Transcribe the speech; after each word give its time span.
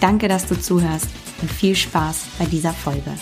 Danke, 0.00 0.28
dass 0.28 0.46
du 0.46 0.60
zuhörst 0.60 1.08
und 1.40 1.50
viel 1.50 1.74
Spaß 1.74 2.26
bei 2.38 2.44
dieser 2.44 2.72
Folge. 2.72 3.12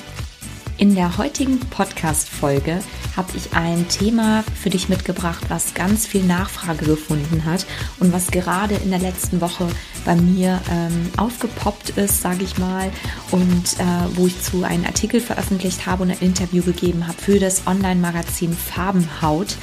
In 0.76 0.96
der 0.96 1.18
heutigen 1.18 1.60
Podcast-Folge 1.60 2.80
habe 3.16 3.28
ich 3.36 3.52
ein 3.52 3.86
Thema 3.88 4.42
für 4.60 4.70
dich 4.70 4.88
mitgebracht, 4.88 5.44
was 5.48 5.72
ganz 5.74 6.04
viel 6.04 6.24
Nachfrage 6.24 6.84
gefunden 6.84 7.44
hat 7.44 7.64
und 8.00 8.12
was 8.12 8.32
gerade 8.32 8.74
in 8.74 8.90
der 8.90 8.98
letzten 8.98 9.40
Woche 9.40 9.68
bei 10.04 10.16
mir 10.16 10.60
ähm, 10.72 11.10
aufgepoppt 11.16 11.90
ist, 11.90 12.22
sage 12.22 12.42
ich 12.42 12.58
mal, 12.58 12.90
und 13.30 13.78
äh, 13.78 14.16
wo 14.16 14.26
ich 14.26 14.42
zu 14.42 14.64
einen 14.64 14.84
Artikel 14.84 15.20
veröffentlicht 15.20 15.86
habe 15.86 16.02
und 16.02 16.10
ein 16.10 16.18
Interview 16.18 16.64
gegeben 16.64 17.06
habe 17.06 17.22
für 17.22 17.38
das 17.38 17.68
Online-Magazin 17.68 18.52
Farbenhaut 18.52 19.56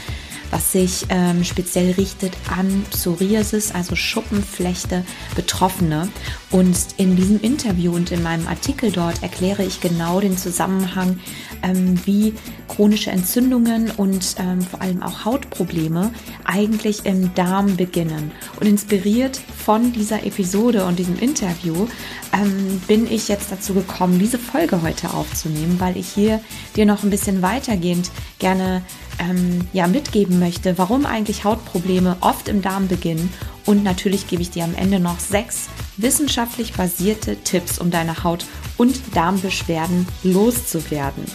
was 0.51 0.71
sich 0.71 1.05
ähm, 1.09 1.43
speziell 1.43 1.91
richtet 1.91 2.33
an 2.55 2.85
Psoriasis, 2.91 3.71
also 3.71 3.95
Schuppenflechte 3.95 5.03
Betroffene. 5.35 6.09
Und 6.51 6.77
in 6.97 7.15
diesem 7.15 7.39
Interview 7.41 7.93
und 7.95 8.11
in 8.11 8.21
meinem 8.21 8.47
Artikel 8.47 8.91
dort 8.91 9.23
erkläre 9.23 9.63
ich 9.63 9.79
genau 9.79 10.19
den 10.19 10.37
Zusammenhang, 10.37 11.19
ähm, 11.63 11.99
wie 12.05 12.33
chronische 12.67 13.11
Entzündungen 13.11 13.91
und 13.91 14.35
ähm, 14.39 14.61
vor 14.61 14.81
allem 14.81 15.01
auch 15.01 15.25
Hautprobleme 15.25 16.11
eigentlich 16.43 17.05
im 17.05 17.33
Darm 17.33 17.77
beginnen. 17.77 18.31
Und 18.59 18.67
inspiriert 18.67 19.37
von 19.37 19.93
dieser 19.93 20.25
Episode 20.25 20.85
und 20.85 20.99
diesem 20.99 21.17
Interview 21.19 21.87
ähm, 22.33 22.81
bin 22.87 23.11
ich 23.11 23.27
jetzt 23.27 23.51
dazu 23.51 23.73
gekommen, 23.73 24.19
diese 24.19 24.37
Folge 24.37 24.81
heute 24.81 25.13
aufzunehmen, 25.13 25.79
weil 25.79 25.97
ich 25.97 26.07
hier 26.07 26.41
dir 26.75 26.85
noch 26.85 27.03
ein 27.03 27.09
bisschen 27.09 27.41
weitergehend 27.41 28.11
gerne 28.39 28.81
ähm, 29.19 29.67
ja, 29.73 29.87
mitgeben 29.87 30.39
möchte, 30.39 30.77
warum 30.77 31.05
eigentlich 31.05 31.43
Hautprobleme 31.43 32.17
oft 32.21 32.47
im 32.47 32.61
Darm 32.61 32.87
beginnen. 32.87 33.31
Und 33.65 33.83
natürlich 33.83 34.27
gebe 34.27 34.41
ich 34.41 34.49
dir 34.49 34.63
am 34.63 34.75
Ende 34.75 34.99
noch 34.99 35.19
sechs 35.19 35.69
wissenschaftlich 35.97 36.73
basierte 36.73 37.37
Tipps, 37.37 37.79
um 37.79 37.91
deine 37.91 38.23
Haut- 38.23 38.45
und 38.77 38.99
Darmbeschwerden 39.13 40.07
loszuwerden. 40.23 41.25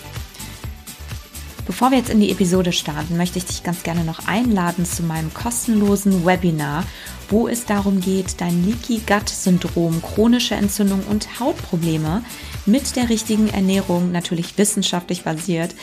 Bevor 1.66 1.90
wir 1.90 1.98
jetzt 1.98 2.10
in 2.10 2.20
die 2.20 2.30
Episode 2.30 2.72
starten, 2.72 3.16
möchte 3.16 3.38
ich 3.38 3.44
dich 3.44 3.64
ganz 3.64 3.82
gerne 3.82 4.04
noch 4.04 4.28
einladen 4.28 4.84
zu 4.84 5.02
meinem 5.02 5.34
kostenlosen 5.34 6.24
Webinar, 6.24 6.84
wo 7.28 7.48
es 7.48 7.64
darum 7.64 8.00
geht, 8.00 8.40
dein 8.40 8.64
Leaky 8.64 9.02
Gut 9.04 9.28
Syndrom, 9.28 10.00
chronische 10.00 10.54
Entzündung 10.54 11.02
und 11.10 11.40
Hautprobleme 11.40 12.22
mit 12.66 12.96
der 12.96 13.08
richtigen 13.08 13.48
Ernährung, 13.48 14.12
natürlich 14.12 14.58
wissenschaftlich 14.58 15.22
basiert, 15.22 15.74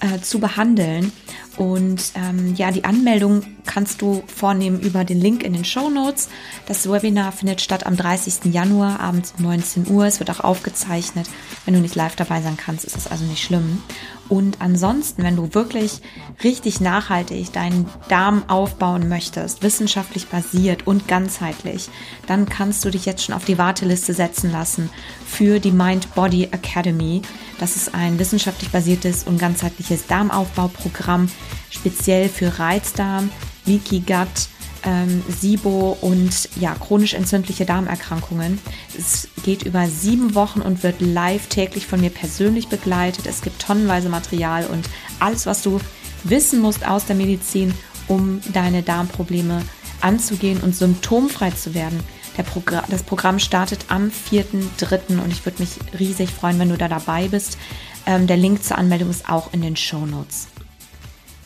äh, 0.00 0.20
zu 0.20 0.40
behandeln. 0.40 1.12
Und 1.56 2.12
ähm, 2.14 2.54
ja, 2.54 2.70
die 2.70 2.84
Anmeldung 2.84 3.42
kannst 3.66 4.02
du 4.02 4.22
vornehmen 4.26 4.80
über 4.80 5.04
den 5.04 5.20
Link 5.20 5.42
in 5.42 5.52
den 5.52 5.64
Show 5.64 5.90
Notes. 5.90 6.28
Das 6.66 6.90
Webinar 6.90 7.32
findet 7.32 7.60
statt 7.60 7.86
am 7.86 7.96
30. 7.96 8.52
Januar 8.52 9.00
abends 9.00 9.34
um 9.38 9.44
19 9.44 9.88
Uhr. 9.88 10.06
Es 10.06 10.20
wird 10.20 10.30
auch 10.30 10.40
aufgezeichnet. 10.40 11.28
Wenn 11.64 11.74
du 11.74 11.80
nicht 11.80 11.94
live 11.94 12.16
dabei 12.16 12.40
sein 12.40 12.56
kannst, 12.56 12.84
ist 12.84 12.96
das 12.96 13.08
also 13.08 13.24
nicht 13.24 13.42
schlimm. 13.42 13.82
Und 14.30 14.60
ansonsten, 14.60 15.24
wenn 15.24 15.34
du 15.34 15.54
wirklich 15.54 16.00
richtig 16.44 16.80
nachhaltig 16.80 17.52
deinen 17.52 17.88
Darm 18.08 18.48
aufbauen 18.48 19.08
möchtest, 19.08 19.64
wissenschaftlich 19.64 20.28
basiert 20.28 20.86
und 20.86 21.08
ganzheitlich, 21.08 21.90
dann 22.28 22.48
kannst 22.48 22.84
du 22.84 22.90
dich 22.90 23.06
jetzt 23.06 23.24
schon 23.24 23.34
auf 23.34 23.44
die 23.44 23.58
Warteliste 23.58 24.14
setzen 24.14 24.52
lassen 24.52 24.88
für 25.26 25.58
die 25.58 25.72
Mind 25.72 26.14
Body 26.14 26.44
Academy. 26.44 27.22
Das 27.58 27.74
ist 27.74 27.92
ein 27.92 28.20
wissenschaftlich 28.20 28.70
basiertes 28.70 29.24
und 29.24 29.38
ganzheitliches 29.38 30.06
Darmaufbauprogramm, 30.06 31.28
speziell 31.70 32.28
für 32.28 32.58
Reizdarm, 32.58 33.30
Leaky 33.66 34.00
Gut, 34.00 34.48
ähm, 34.84 35.22
SIBO 35.28 35.96
und 36.00 36.48
ja, 36.58 36.74
chronisch 36.74 37.14
entzündliche 37.14 37.66
Darmerkrankungen. 37.66 38.58
Es 38.96 39.28
geht 39.44 39.62
über 39.62 39.86
sieben 39.86 40.34
Wochen 40.34 40.60
und 40.60 40.82
wird 40.82 41.00
live 41.00 41.48
täglich 41.48 41.86
von 41.86 42.00
mir 42.00 42.10
persönlich 42.10 42.68
begleitet. 42.68 43.26
Es 43.26 43.42
gibt 43.42 43.60
tonnenweise 43.60 44.08
Material 44.08 44.66
und 44.66 44.88
alles, 45.18 45.46
was 45.46 45.62
du 45.62 45.80
wissen 46.24 46.60
musst 46.60 46.86
aus 46.86 47.06
der 47.06 47.16
Medizin, 47.16 47.74
um 48.08 48.40
deine 48.52 48.82
Darmprobleme 48.82 49.62
anzugehen 50.00 50.60
und 50.60 50.74
symptomfrei 50.74 51.50
zu 51.50 51.74
werden. 51.74 52.00
Progr 52.42 52.82
das 52.88 53.02
Programm 53.02 53.38
startet 53.38 53.84
am 53.88 54.10
4.3. 54.10 55.22
und 55.22 55.30
ich 55.30 55.44
würde 55.44 55.62
mich 55.62 55.72
riesig 55.98 56.30
freuen, 56.30 56.58
wenn 56.58 56.70
du 56.70 56.78
da 56.78 56.88
dabei 56.88 57.28
bist. 57.28 57.58
Ähm, 58.06 58.26
der 58.26 58.38
Link 58.38 58.64
zur 58.64 58.78
Anmeldung 58.78 59.10
ist 59.10 59.28
auch 59.28 59.52
in 59.52 59.60
den 59.60 59.76
Show 59.76 60.06
Notes. 60.06 60.48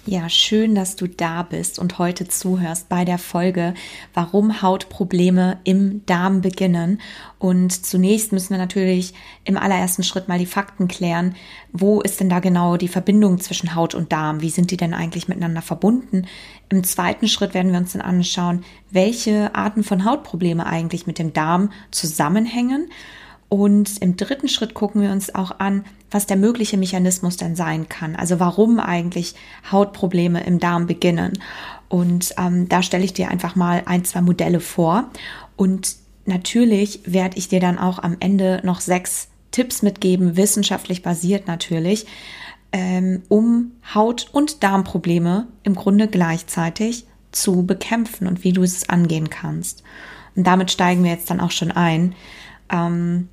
Ja, 0.06 0.28
schön, 0.28 0.74
dass 0.74 0.96
du 0.96 1.06
da 1.06 1.42
bist 1.42 1.78
und 1.78 1.98
heute 1.98 2.28
zuhörst 2.28 2.90
bei 2.90 3.06
der 3.06 3.16
Folge, 3.16 3.72
warum 4.12 4.60
Hautprobleme 4.60 5.60
im 5.64 6.04
Darm 6.04 6.42
beginnen. 6.42 7.00
Und 7.38 7.86
zunächst 7.86 8.30
müssen 8.30 8.50
wir 8.50 8.58
natürlich 8.58 9.14
im 9.44 9.56
allerersten 9.56 10.02
Schritt 10.02 10.28
mal 10.28 10.38
die 10.38 10.44
Fakten 10.44 10.88
klären. 10.88 11.36
Wo 11.72 12.02
ist 12.02 12.20
denn 12.20 12.28
da 12.28 12.40
genau 12.40 12.76
die 12.76 12.88
Verbindung 12.88 13.40
zwischen 13.40 13.74
Haut 13.74 13.94
und 13.94 14.12
Darm? 14.12 14.42
Wie 14.42 14.50
sind 14.50 14.70
die 14.70 14.76
denn 14.76 14.92
eigentlich 14.92 15.26
miteinander 15.26 15.62
verbunden? 15.62 16.26
Im 16.68 16.84
zweiten 16.84 17.26
Schritt 17.26 17.54
werden 17.54 17.72
wir 17.72 17.78
uns 17.78 17.94
dann 17.94 18.02
anschauen, 18.02 18.62
welche 18.90 19.54
Arten 19.54 19.82
von 19.82 20.04
Hautprobleme 20.04 20.66
eigentlich 20.66 21.06
mit 21.06 21.18
dem 21.18 21.32
Darm 21.32 21.70
zusammenhängen. 21.90 22.90
Und 23.48 24.02
im 24.02 24.16
dritten 24.16 24.48
Schritt 24.48 24.74
gucken 24.74 25.00
wir 25.00 25.12
uns 25.12 25.34
auch 25.34 25.60
an, 25.60 25.84
was 26.14 26.26
der 26.26 26.36
mögliche 26.36 26.76
Mechanismus 26.76 27.36
denn 27.36 27.56
sein 27.56 27.88
kann. 27.88 28.14
Also 28.14 28.38
warum 28.38 28.78
eigentlich 28.78 29.34
Hautprobleme 29.72 30.44
im 30.44 30.60
Darm 30.60 30.86
beginnen. 30.86 31.32
Und 31.88 32.34
ähm, 32.38 32.68
da 32.68 32.84
stelle 32.84 33.04
ich 33.04 33.14
dir 33.14 33.32
einfach 33.32 33.56
mal 33.56 33.82
ein, 33.86 34.04
zwei 34.04 34.20
Modelle 34.20 34.60
vor. 34.60 35.10
Und 35.56 35.96
natürlich 36.24 37.00
werde 37.04 37.36
ich 37.36 37.48
dir 37.48 37.58
dann 37.58 37.80
auch 37.80 37.98
am 37.98 38.16
Ende 38.20 38.60
noch 38.62 38.80
sechs 38.80 39.26
Tipps 39.50 39.82
mitgeben, 39.82 40.36
wissenschaftlich 40.36 41.02
basiert 41.02 41.48
natürlich, 41.48 42.06
ähm, 42.70 43.22
um 43.28 43.72
Haut- 43.92 44.28
und 44.30 44.62
Darmprobleme 44.62 45.48
im 45.64 45.74
Grunde 45.74 46.06
gleichzeitig 46.06 47.06
zu 47.32 47.66
bekämpfen 47.66 48.28
und 48.28 48.44
wie 48.44 48.52
du 48.52 48.62
es 48.62 48.88
angehen 48.88 49.30
kannst. 49.30 49.82
Und 50.36 50.46
damit 50.46 50.70
steigen 50.70 51.02
wir 51.02 51.10
jetzt 51.10 51.28
dann 51.28 51.40
auch 51.40 51.50
schon 51.50 51.72
ein. 51.72 52.14
Ähm, 52.70 53.30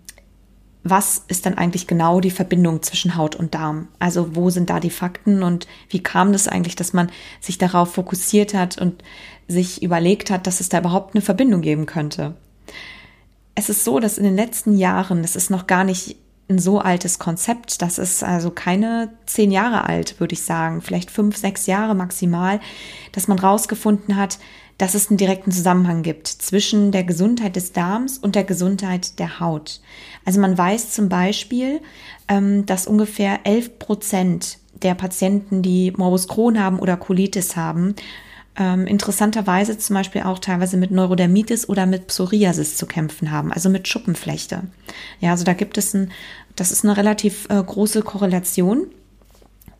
was 0.84 1.24
ist 1.28 1.46
dann 1.46 1.58
eigentlich 1.58 1.86
genau 1.86 2.20
die 2.20 2.32
Verbindung 2.32 2.82
zwischen 2.82 3.16
Haut 3.16 3.36
und 3.36 3.54
Darm? 3.54 3.88
Also 4.00 4.36
wo 4.36 4.50
sind 4.50 4.70
da 4.70 4.80
die 4.80 4.90
Fakten 4.90 5.44
und 5.44 5.68
wie 5.90 6.02
kam 6.02 6.32
das 6.32 6.48
eigentlich, 6.48 6.76
dass 6.76 6.94
man 6.94 7.12
sich 7.40 7.58
darauf 7.58 7.94
fokussiert 7.94 8.54
hat 8.54 8.80
und 8.80 9.04
sich 9.48 9.84
überlegt 9.84 10.32
hat, 10.32 10.48
dass 10.48 10.60
es 10.60 10.70
da 10.70 10.80
überhaupt 10.80 11.14
eine 11.14 11.22
Verbindung 11.22 11.62
geben 11.62 11.86
könnte? 11.86 12.36
Es 13.54 13.70
ist 13.70 13.84
so, 13.84 14.00
dass 14.00 14.18
in 14.18 14.24
den 14.24 14.36
letzten 14.36 14.76
Jahren, 14.76 15.22
das 15.22 15.36
ist 15.36 15.52
noch 15.52 15.68
gar 15.68 15.84
nicht 15.84 16.16
ein 16.50 16.60
so 16.60 16.80
altes 16.80 17.20
Konzept, 17.20 17.82
das 17.82 17.98
ist 17.98 18.24
also 18.24 18.52
keine 18.52 19.14
zehn 19.26 19.52
Jahre 19.52 19.86
alt, 19.88 20.20
würde 20.20 20.34
ich 20.34 20.44
sagen, 20.44 20.82
vielleicht 20.82 21.12
fünf, 21.12 21.38
sechs 21.38 21.66
Jahre 21.66 21.96
maximal, 21.96 22.60
dass 23.14 23.28
man 23.28 23.40
rausgefunden 23.40 24.18
hat, 24.18 24.38
dass 24.78 24.96
es 24.96 25.10
einen 25.10 25.18
direkten 25.18 25.52
Zusammenhang 25.52 26.02
gibt 26.02 26.28
zwischen 26.28 26.92
der 26.92 27.04
Gesundheit 27.04 27.56
des 27.56 27.72
Darms 27.72 28.18
und 28.18 28.36
der 28.36 28.44
Gesundheit 28.44 29.20
der 29.20 29.40
Haut. 29.40 29.80
Also 30.26 30.40
man 30.40 30.58
weiß 30.58 30.92
zum 30.92 31.08
Beispiel, 31.08 31.82
ähm, 32.28 32.66
dass 32.66 32.88
ungefähr 32.88 33.46
11 33.46 33.78
Prozent 33.78 34.58
der 34.82 34.96
Patienten, 34.96 35.62
die 35.62 35.92
Morbus 35.96 36.28
Crohn 36.28 36.60
haben 36.60 36.80
oder 36.80 36.98
Colitis 36.98 37.56
haben, 37.56 37.96
ähm, 38.58 38.86
interessanterweise 38.86 39.78
zum 39.78 39.96
Beispiel 39.96 40.24
auch 40.24 40.40
teilweise 40.40 40.78
mit 40.78 40.92
Neurodermitis 40.92 41.70
oder 41.70 41.86
mit 41.86 42.08
Psoriasis 42.08 42.76
zu 42.76 42.86
kämpfen 42.86 43.32
haben, 43.32 43.52
also 43.52 43.70
mit 43.70 43.88
Schuppenflechte. 43.88 44.64
Ja, 45.20 45.32
also 45.32 45.44
da 45.44 45.54
gibt 45.54 45.78
es 45.78 45.94
ein, 45.94 46.12
das 46.56 46.72
ist 46.72 46.84
eine 46.84 46.98
relativ 46.98 47.48
äh, 47.50 47.62
große 47.64 48.02
Korrelation. 48.02 48.88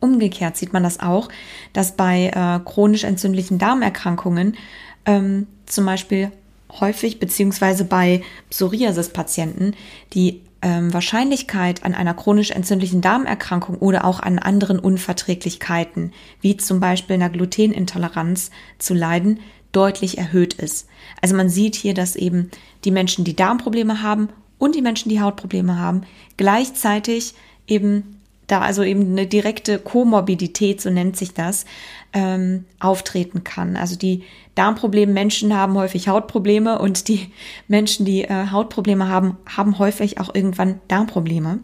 Umgekehrt 0.00 0.56
sieht 0.56 0.72
man 0.72 0.82
das 0.82 1.00
auch, 1.00 1.28
dass 1.72 1.96
bei 1.96 2.32
äh, 2.34 2.64
chronisch 2.64 3.04
entzündlichen 3.04 3.58
Darmerkrankungen 3.58 4.56
ähm, 5.04 5.46
zum 5.66 5.86
Beispiel 5.86 6.32
häufig 6.80 7.20
beziehungsweise 7.20 7.84
bei 7.84 8.22
Psoriasis-Patienten 8.50 9.74
die 10.14 10.40
ähm, 10.62 10.92
Wahrscheinlichkeit 10.94 11.84
an 11.84 11.94
einer 11.94 12.14
chronisch 12.14 12.50
entzündlichen 12.50 13.00
Darmerkrankung 13.00 13.76
oder 13.76 14.04
auch 14.04 14.20
an 14.20 14.38
anderen 14.38 14.78
Unverträglichkeiten, 14.78 16.12
wie 16.40 16.56
zum 16.56 16.80
Beispiel 16.80 17.14
einer 17.14 17.30
Glutenintoleranz 17.30 18.50
zu 18.78 18.94
leiden, 18.94 19.40
deutlich 19.72 20.18
erhöht 20.18 20.54
ist. 20.54 20.88
Also 21.20 21.34
man 21.34 21.48
sieht 21.48 21.74
hier, 21.74 21.94
dass 21.94 22.16
eben 22.16 22.50
die 22.84 22.90
Menschen, 22.90 23.24
die 23.24 23.36
Darmprobleme 23.36 24.02
haben 24.02 24.28
und 24.58 24.74
die 24.74 24.82
Menschen, 24.82 25.08
die 25.08 25.20
Hautprobleme 25.20 25.78
haben, 25.78 26.02
gleichzeitig 26.36 27.34
eben 27.66 28.11
da 28.52 28.60
also 28.60 28.82
eben 28.82 29.12
eine 29.12 29.26
direkte 29.26 29.78
Komorbidität, 29.78 30.80
so 30.80 30.90
nennt 30.90 31.16
sich 31.16 31.32
das, 31.32 31.64
ähm, 32.12 32.66
auftreten 32.80 33.44
kann. 33.44 33.76
Also 33.76 33.96
die 33.96 34.24
Darmprobleme 34.54 35.10
Menschen 35.10 35.56
haben 35.56 35.74
häufig 35.74 36.08
Hautprobleme 36.08 36.78
und 36.78 37.08
die 37.08 37.32
Menschen, 37.66 38.04
die 38.04 38.24
äh, 38.24 38.48
Hautprobleme 38.50 39.08
haben, 39.08 39.38
haben 39.46 39.78
häufig 39.78 40.20
auch 40.20 40.34
irgendwann 40.34 40.80
Darmprobleme. 40.88 41.60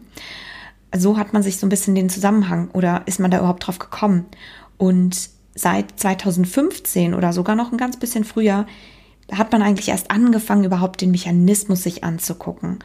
So 0.95 1.17
hat 1.17 1.31
man 1.33 1.43
sich 1.43 1.57
so 1.57 1.67
ein 1.67 1.69
bisschen 1.69 1.93
den 1.93 2.09
Zusammenhang 2.09 2.71
oder 2.73 3.03
ist 3.05 3.19
man 3.19 3.29
da 3.29 3.37
überhaupt 3.37 3.67
drauf 3.67 3.77
gekommen? 3.77 4.25
Und 4.79 5.29
seit 5.53 5.99
2015 5.99 7.13
oder 7.13 7.33
sogar 7.33 7.55
noch 7.55 7.71
ein 7.71 7.77
ganz 7.77 7.97
bisschen 7.97 8.23
früher 8.23 8.65
hat 9.31 9.51
man 9.51 9.61
eigentlich 9.61 9.89
erst 9.89 10.11
angefangen, 10.11 10.63
überhaupt 10.63 11.01
den 11.01 11.11
Mechanismus 11.11 11.83
sich 11.83 12.03
anzugucken. 12.03 12.79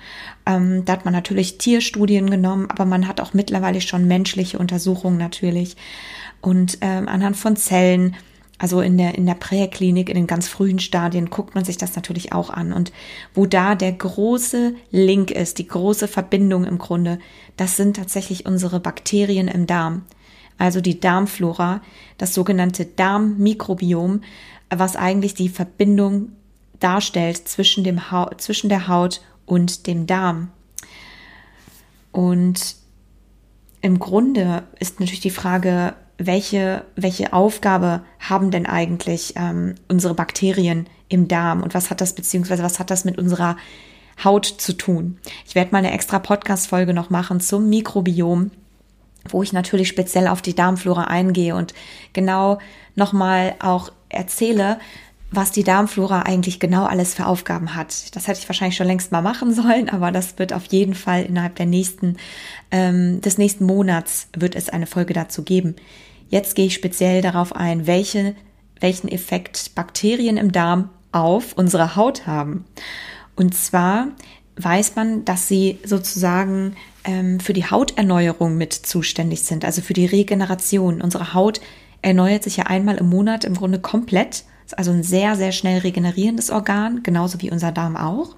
Ähm, 0.47 0.85
da 0.85 0.95
hat 0.95 1.05
man 1.05 1.15
natürlich 1.15 1.59
Tierstudien 1.59 2.31
genommen, 2.31 2.67
aber 2.71 2.85
man 2.85 3.09
hat 3.09 3.21
auch 3.21 3.35
mittlerweile 3.35 3.81
schon 3.81 4.07
menschliche 4.07 4.59
Untersuchungen 4.59 5.19
natürlich. 5.19 5.77
Und 6.41 6.79
ähm, 6.81 7.09
anhand 7.09 7.37
von 7.37 7.57
Zellen, 7.57 8.17
also 8.59 8.81
in 8.81 8.99
der, 8.99 9.17
in 9.17 9.27
der 9.27 9.35
Präklinik, 9.35 10.09
in 10.09 10.15
den 10.15 10.27
ganz 10.27 10.49
frühen 10.49 10.79
Stadien, 10.79 11.31
guckt 11.31 11.55
man 11.55 11.65
sich 11.65 11.77
das 11.77 11.97
natürlich 11.97 12.33
auch 12.33 12.51
an. 12.51 12.73
Und 12.73 12.93
wo 13.35 13.47
da 13.47 13.75
der 13.75 13.93
große 13.93 14.75
Link 14.91 15.31
ist, 15.31 15.59
die 15.59 15.67
große 15.67 16.09
Verbindung 16.09 16.65
im 16.65 16.79
Grunde, 16.79 17.19
das 17.57 17.77
sind 17.77 17.97
tatsächlich 17.97 18.47
unsere 18.47 18.81
Bakterien 18.81 19.49
im 19.49 19.67
Darm. 19.67 20.03
Also 20.57 20.81
die 20.81 21.01
Darmflora, 21.01 21.81
das 22.17 22.33
sogenannte 22.33 22.85
Darmmikrobiom, 22.85 24.21
was 24.79 24.97
eigentlich 24.97 25.35
die 25.35 25.49
Verbindung 25.49 26.33
darstellt 26.81 27.49
zwischen, 27.49 27.85
dem 27.85 28.11
ha 28.11 28.31
zwischen 28.37 28.69
der 28.69 28.89
Haut 28.89 29.21
und 29.47 29.87
dem 29.87 30.07
Darm. 30.07 30.51
Und 32.13 32.77
im 33.81 33.99
Grunde 33.99 34.63
ist 34.79 35.01
natürlich 35.01 35.21
die 35.21 35.31
Frage, 35.31 35.95
welche, 36.17 36.85
welche 36.97 37.33
Aufgabe 37.33 38.03
haben 38.21 38.51
denn 38.51 38.67
eigentlich 38.67 39.35
ähm, 39.37 39.75
unsere 39.89 40.15
Bakterien 40.15 40.87
im 41.09 41.29
Darm 41.29 41.63
und 41.63 41.75
was 41.75 41.91
hat 41.91 42.01
das 42.01 42.15
beziehungsweise 42.15 42.63
was 42.63 42.79
hat 42.79 42.91
das 42.91 43.05
mit 43.05 43.19
unserer 43.19 43.57
Haut 44.23 44.47
zu 44.47 44.75
tun? 44.75 45.19
Ich 45.47 45.55
werde 45.55 45.73
mal 45.73 45.79
eine 45.79 45.93
extra 45.93 46.19
Podcast-Folge 46.19 46.95
noch 46.95 47.11
machen 47.11 47.41
zum 47.41 47.69
Mikrobiom, 47.69 48.53
wo 49.29 49.43
ich 49.43 49.53
natürlich 49.53 49.89
speziell 49.89 50.29
auf 50.29 50.41
die 50.41 50.55
Darmflora 50.55 51.05
eingehe 51.05 51.57
und 51.57 51.75
genau 52.13 52.59
nochmal 52.95 53.57
auch 53.59 53.91
erzähle, 54.15 54.79
was 55.31 55.51
die 55.51 55.65
Darmflora 55.65 56.23
eigentlich 56.23 56.61
genau 56.61 56.85
alles 56.85 57.15
für 57.15 57.27
Aufgaben 57.27 57.75
hat. 57.75 58.15
Das 58.15 58.29
hätte 58.29 58.39
ich 58.41 58.49
wahrscheinlich 58.49 58.77
schon 58.77 58.87
längst 58.87 59.13
mal 59.13 59.23
machen 59.23 59.53
sollen, 59.53 59.89
aber 59.89 60.13
das 60.13 60.39
wird 60.39 60.53
auf 60.53 60.67
jeden 60.67 60.95
Fall 60.95 61.25
innerhalb 61.25 61.57
der 61.57 61.67
nächsten, 61.67 62.17
ähm, 62.71 63.21
des 63.21 63.39
nächsten 63.39 63.65
Monats 63.65 64.29
wird 64.37 64.55
es 64.55 64.69
eine 64.69 64.87
Folge 64.87 65.15
dazu 65.15 65.43
geben. 65.43 65.77
Jetzt 66.29 66.55
gehe 66.55 66.67
ich 66.67 66.75
speziell 66.75 67.21
darauf 67.21 67.55
ein, 67.55 67.87
welche, 67.87 68.35
welchen 68.81 69.09
Effekt 69.09 69.75
Bakterien 69.75 70.37
im 70.37 70.53
Darm 70.53 70.91
auf 71.13 71.53
unsere 71.55 71.97
Haut 71.97 72.27
haben. 72.27 72.65
Und 73.37 73.55
zwar 73.55 74.09
weiß 74.57 74.97
man, 74.97 75.25
dass 75.25 75.49
sie 75.49 75.79
sozusagen 75.85 76.77
ähm, 77.05 77.41
für 77.41 77.53
die 77.53 77.67
Hauterneuerung 77.67 78.57
mit 78.57 78.73
zuständig 78.73 79.43
sind, 79.43 79.65
also 79.65 79.83
für 79.83 79.95
die 79.95 80.07
Regeneration. 80.07 81.01
Unsere 81.01 81.35
Haut 81.35 81.61
erneuert 82.05 82.45
sich 82.45 82.57
ja 82.57 82.65
einmal 82.65 82.97
im 82.97 83.09
Monat 83.09 83.45
im 83.45 83.55
Grunde 83.55 83.79
komplett 83.79 84.45
ist 84.67 84.79
also 84.79 84.93
ein 84.93 85.03
sehr, 85.03 85.37
sehr 85.37 85.53
schnell 85.53 85.81
regenerierendes 85.81 86.51
Organ, 86.51 87.03
genauso 87.03 87.41
wie 87.43 87.51
unser 87.51 87.73
Darm 87.73 87.97
auch. 87.97 88.35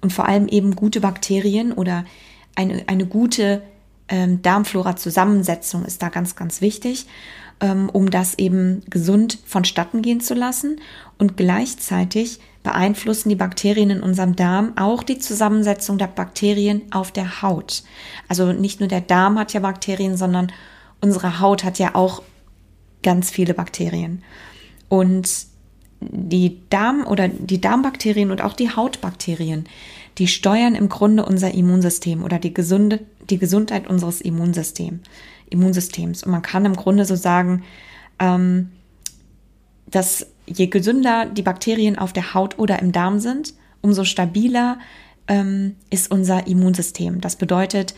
Und 0.00 0.12
vor 0.12 0.26
allem 0.26 0.48
eben 0.48 0.76
gute 0.76 1.00
Bakterien 1.00 1.72
oder 1.72 2.04
eine, 2.54 2.84
eine 2.86 3.06
gute 3.06 3.62
ähm, 4.08 4.42
Darmflora-Zusammensetzung 4.42 5.84
ist 5.84 6.02
da 6.02 6.08
ganz, 6.08 6.36
ganz 6.36 6.60
wichtig, 6.60 7.06
ähm, 7.60 7.90
um 7.90 8.10
das 8.10 8.38
eben 8.38 8.82
gesund 8.88 9.38
vonstatten 9.44 10.02
gehen 10.02 10.20
zu 10.20 10.34
lassen. 10.34 10.80
Und 11.18 11.36
gleichzeitig 11.36 12.40
beeinflussen 12.62 13.28
die 13.28 13.36
Bakterien 13.36 13.90
in 13.90 14.02
unserem 14.02 14.36
Darm 14.36 14.76
auch 14.76 15.02
die 15.02 15.18
Zusammensetzung 15.18 15.98
der 15.98 16.06
Bakterien 16.06 16.82
auf 16.92 17.10
der 17.10 17.42
Haut. 17.42 17.82
Also 18.28 18.52
nicht 18.52 18.80
nur 18.80 18.88
der 18.88 19.00
Darm 19.00 19.38
hat 19.38 19.52
ja 19.52 19.60
Bakterien, 19.60 20.16
sondern 20.16 20.52
unsere 21.00 21.40
Haut 21.40 21.64
hat 21.64 21.78
ja 21.78 21.94
auch 21.94 22.22
ganz 23.02 23.30
viele 23.30 23.54
Bakterien. 23.54 24.22
Und 24.88 25.46
die 26.00 26.60
Darm- 26.70 27.06
oder 27.06 27.28
die 27.28 27.60
Darmbakterien 27.60 28.30
und 28.30 28.42
auch 28.42 28.54
die 28.54 28.74
Hautbakterien, 28.74 29.64
die 30.18 30.28
steuern 30.28 30.74
im 30.74 30.88
Grunde 30.88 31.24
unser 31.24 31.52
Immunsystem 31.52 32.24
oder 32.24 32.38
die 32.38 32.54
gesunde, 32.54 33.00
die 33.28 33.38
Gesundheit 33.38 33.86
unseres 33.86 34.20
Immunsystem, 34.20 35.00
Immunsystems. 35.50 36.24
Und 36.24 36.32
man 36.32 36.42
kann 36.42 36.64
im 36.64 36.74
Grunde 36.74 37.04
so 37.04 37.16
sagen, 37.16 37.62
ähm, 38.18 38.70
dass 39.86 40.26
je 40.46 40.66
gesünder 40.66 41.26
die 41.26 41.42
Bakterien 41.42 41.98
auf 41.98 42.12
der 42.12 42.34
Haut 42.34 42.58
oder 42.58 42.80
im 42.80 42.92
Darm 42.92 43.20
sind, 43.20 43.54
umso 43.82 44.04
stabiler 44.04 44.78
ähm, 45.28 45.76
ist 45.90 46.10
unser 46.10 46.46
Immunsystem. 46.46 47.20
Das 47.20 47.36
bedeutet, 47.36 47.94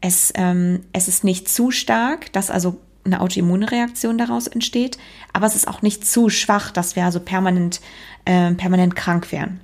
es, 0.00 0.32
ähm, 0.36 0.80
es 0.92 1.08
ist 1.08 1.24
nicht 1.24 1.48
zu 1.48 1.70
stark, 1.70 2.32
dass 2.32 2.50
also 2.50 2.78
eine 3.06 3.20
Autoimmunreaktion 3.20 4.18
daraus 4.18 4.46
entsteht, 4.46 4.98
aber 5.32 5.46
es 5.46 5.54
ist 5.54 5.68
auch 5.68 5.82
nicht 5.82 6.06
zu 6.06 6.28
schwach, 6.28 6.70
dass 6.70 6.96
wir 6.96 7.04
also 7.04 7.20
permanent, 7.20 7.80
äh, 8.24 8.52
permanent 8.52 8.96
krank 8.96 9.32
wären. 9.32 9.60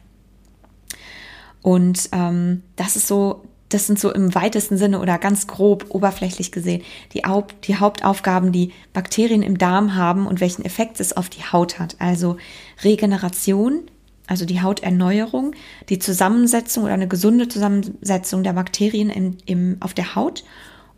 Und 1.62 2.08
ähm, 2.12 2.62
das 2.76 2.96
ist 2.96 3.06
so, 3.06 3.44
das 3.68 3.86
sind 3.86 3.98
so 3.98 4.12
im 4.12 4.34
weitesten 4.34 4.76
Sinne 4.76 5.00
oder 5.00 5.18
ganz 5.18 5.46
grob 5.46 5.86
oberflächlich 5.88 6.52
gesehen 6.52 6.82
die, 7.14 7.22
die 7.64 7.76
Hauptaufgaben, 7.76 8.52
die 8.52 8.72
Bakterien 8.92 9.42
im 9.42 9.58
Darm 9.58 9.94
haben 9.94 10.26
und 10.26 10.40
welchen 10.40 10.64
Effekt 10.64 11.00
es 11.00 11.16
auf 11.16 11.28
die 11.28 11.44
Haut 11.44 11.78
hat. 11.78 11.96
Also 11.98 12.36
Regeneration, 12.84 13.82
also 14.26 14.44
die 14.44 14.60
Hauterneuerung, 14.60 15.54
die 15.88 15.98
Zusammensetzung 15.98 16.84
oder 16.84 16.94
eine 16.94 17.08
gesunde 17.08 17.48
Zusammensetzung 17.48 18.42
der 18.42 18.52
Bakterien 18.52 19.08
im, 19.08 19.38
im, 19.46 19.76
auf 19.80 19.94
der 19.94 20.14
Haut 20.14 20.44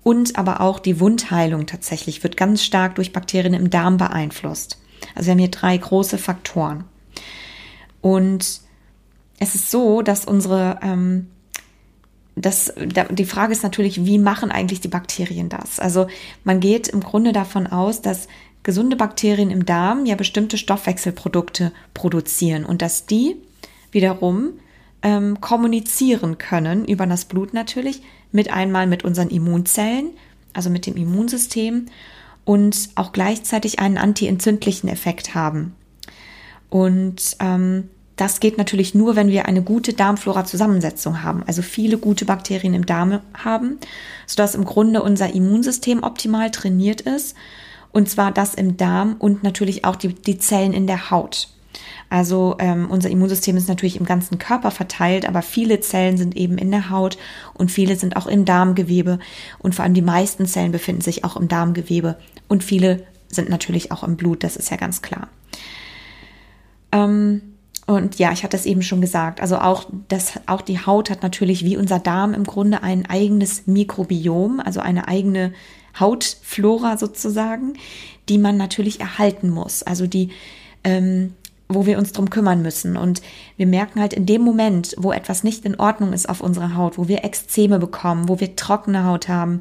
und 0.04 0.36
aber 0.36 0.60
auch 0.60 0.78
die 0.78 1.00
Wundheilung 1.00 1.66
tatsächlich 1.66 2.22
wird 2.22 2.36
ganz 2.36 2.62
stark 2.62 2.94
durch 2.94 3.12
Bakterien 3.12 3.54
im 3.54 3.70
Darm 3.70 3.96
beeinflusst. 3.96 4.78
Also 5.14 5.26
wir 5.26 5.32
haben 5.32 5.38
hier 5.40 5.50
drei 5.50 5.76
große 5.76 6.18
Faktoren. 6.18 6.84
Und 8.00 8.60
es 9.38 9.54
ist 9.54 9.70
so, 9.70 10.02
dass 10.02 10.26
unsere, 10.26 10.78
ähm, 10.82 11.28
das, 12.36 12.72
da, 12.76 13.04
die 13.04 13.24
Frage 13.24 13.52
ist 13.52 13.62
natürlich, 13.62 14.04
wie 14.04 14.18
machen 14.18 14.50
eigentlich 14.50 14.80
die 14.80 14.88
Bakterien 14.88 15.48
das? 15.48 15.80
Also 15.80 16.06
man 16.44 16.60
geht 16.60 16.88
im 16.88 17.00
Grunde 17.00 17.32
davon 17.32 17.66
aus, 17.66 18.02
dass 18.02 18.28
gesunde 18.62 18.96
Bakterien 18.96 19.50
im 19.50 19.64
Darm 19.64 20.04
ja 20.04 20.16
bestimmte 20.16 20.58
Stoffwechselprodukte 20.58 21.72
produzieren 21.94 22.66
und 22.66 22.82
dass 22.82 23.06
die 23.06 23.36
wiederum 23.90 24.50
ähm, 25.02 25.40
kommunizieren 25.40 26.36
können, 26.36 26.84
über 26.84 27.06
das 27.06 27.24
Blut 27.26 27.54
natürlich, 27.54 28.02
mit 28.34 28.50
einmal 28.50 28.86
mit 28.86 29.04
unseren 29.04 29.30
Immunzellen, 29.30 30.10
also 30.52 30.68
mit 30.68 30.86
dem 30.86 30.96
Immunsystem 30.96 31.86
und 32.44 32.90
auch 32.96 33.12
gleichzeitig 33.12 33.78
einen 33.78 33.96
antientzündlichen 33.96 34.88
Effekt 34.88 35.34
haben. 35.34 35.74
Und 36.68 37.36
ähm, 37.38 37.88
das 38.16 38.40
geht 38.40 38.58
natürlich 38.58 38.92
nur, 38.94 39.14
wenn 39.14 39.28
wir 39.28 39.46
eine 39.46 39.62
gute 39.62 39.92
Darmflora-Zusammensetzung 39.92 41.22
haben, 41.22 41.44
also 41.46 41.62
viele 41.62 41.96
gute 41.96 42.24
Bakterien 42.24 42.74
im 42.74 42.86
Darm 42.86 43.20
haben, 43.34 43.78
sodass 44.26 44.56
im 44.56 44.64
Grunde 44.64 45.02
unser 45.02 45.32
Immunsystem 45.32 46.02
optimal 46.02 46.50
trainiert 46.50 47.00
ist. 47.02 47.36
Und 47.92 48.08
zwar 48.08 48.32
das 48.32 48.54
im 48.54 48.76
Darm 48.76 49.14
und 49.20 49.44
natürlich 49.44 49.84
auch 49.84 49.94
die, 49.94 50.08
die 50.08 50.38
Zellen 50.38 50.72
in 50.72 50.88
der 50.88 51.12
Haut. 51.12 51.48
Also 52.10 52.56
ähm, 52.58 52.90
unser 52.90 53.10
Immunsystem 53.10 53.56
ist 53.56 53.68
natürlich 53.68 53.96
im 53.96 54.06
ganzen 54.06 54.38
Körper 54.38 54.70
verteilt, 54.70 55.26
aber 55.26 55.42
viele 55.42 55.80
Zellen 55.80 56.16
sind 56.16 56.36
eben 56.36 56.58
in 56.58 56.70
der 56.70 56.90
Haut 56.90 57.18
und 57.54 57.70
viele 57.70 57.96
sind 57.96 58.16
auch 58.16 58.26
im 58.26 58.44
Darmgewebe 58.44 59.18
und 59.58 59.74
vor 59.74 59.84
allem 59.84 59.94
die 59.94 60.02
meisten 60.02 60.46
Zellen 60.46 60.72
befinden 60.72 61.02
sich 61.02 61.24
auch 61.24 61.36
im 61.36 61.48
Darmgewebe 61.48 62.16
und 62.48 62.62
viele 62.62 63.06
sind 63.28 63.48
natürlich 63.48 63.90
auch 63.90 64.04
im 64.04 64.16
Blut, 64.16 64.44
das 64.44 64.56
ist 64.56 64.70
ja 64.70 64.76
ganz 64.76 65.02
klar. 65.02 65.28
Ähm, 66.92 67.42
und 67.86 68.18
ja, 68.18 68.32
ich 68.32 68.44
hatte 68.44 68.56
es 68.56 68.64
eben 68.64 68.82
schon 68.82 69.00
gesagt, 69.00 69.40
also 69.40 69.58
auch, 69.58 69.86
das, 70.08 70.40
auch 70.46 70.62
die 70.62 70.78
Haut 70.78 71.10
hat 71.10 71.22
natürlich 71.22 71.64
wie 71.64 71.76
unser 71.76 71.98
Darm 71.98 72.32
im 72.32 72.44
Grunde 72.44 72.82
ein 72.82 73.06
eigenes 73.06 73.66
Mikrobiom, 73.66 74.60
also 74.60 74.80
eine 74.80 75.06
eigene 75.06 75.52
Hautflora 75.98 76.96
sozusagen, 76.96 77.74
die 78.28 78.38
man 78.38 78.56
natürlich 78.56 79.00
erhalten 79.00 79.50
muss. 79.50 79.82
Also 79.82 80.06
die 80.06 80.30
ähm, 80.82 81.34
wo 81.68 81.86
wir 81.86 81.98
uns 81.98 82.12
drum 82.12 82.30
kümmern 82.30 82.62
müssen. 82.62 82.96
Und 82.96 83.22
wir 83.56 83.66
merken 83.66 84.00
halt 84.00 84.12
in 84.12 84.26
dem 84.26 84.42
Moment, 84.42 84.94
wo 84.98 85.12
etwas 85.12 85.44
nicht 85.44 85.64
in 85.64 85.76
Ordnung 85.76 86.12
ist 86.12 86.28
auf 86.28 86.40
unserer 86.40 86.76
Haut, 86.76 86.98
wo 86.98 87.08
wir 87.08 87.24
Exzeme 87.24 87.78
bekommen, 87.78 88.28
wo 88.28 88.40
wir 88.40 88.56
trockene 88.56 89.04
Haut 89.04 89.28
haben, 89.28 89.60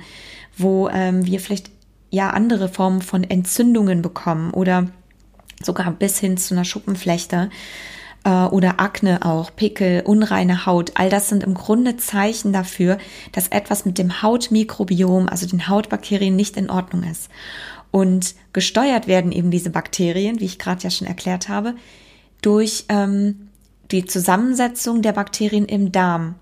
wo 0.57 0.89
ähm, 0.89 1.25
wir 1.25 1.39
vielleicht 1.39 1.71
ja 2.09 2.29
andere 2.31 2.69
Formen 2.69 3.01
von 3.01 3.23
Entzündungen 3.23 4.01
bekommen 4.01 4.51
oder 4.51 4.87
sogar 5.61 5.91
bis 5.91 6.19
hin 6.19 6.37
zu 6.37 6.53
einer 6.53 6.65
Schuppenflechte, 6.65 7.49
äh, 8.23 8.45
oder 8.45 8.79
Akne 8.79 9.25
auch, 9.25 9.51
Pickel, 9.55 10.01
unreine 10.05 10.65
Haut, 10.65 10.93
all 10.95 11.09
das 11.09 11.29
sind 11.29 11.43
im 11.43 11.53
Grunde 11.53 11.97
Zeichen 11.97 12.53
dafür, 12.53 12.97
dass 13.31 13.49
etwas 13.49 13.85
mit 13.85 13.97
dem 13.97 14.21
Hautmikrobiom, 14.21 15.27
also 15.27 15.45
den 15.45 15.67
Hautbakterien, 15.67 16.35
nicht 16.35 16.57
in 16.57 16.69
Ordnung 16.69 17.03
ist. 17.03 17.29
Und 17.93 18.33
gesteuert 18.53 19.05
werden 19.05 19.31
eben 19.31 19.51
diese 19.51 19.69
Bakterien, 19.69 20.39
wie 20.39 20.45
ich 20.45 20.57
gerade 20.57 20.81
ja 20.81 20.89
schon 20.89 21.05
erklärt 21.05 21.47
habe, 21.47 21.75
durch 22.41 22.85
ähm, 22.89 23.49
die 23.91 24.03
Zusammensetzung 24.05 25.03
der 25.03 25.11
Bakterien 25.11 25.65
im 25.65 25.91
Darm. 25.91 26.33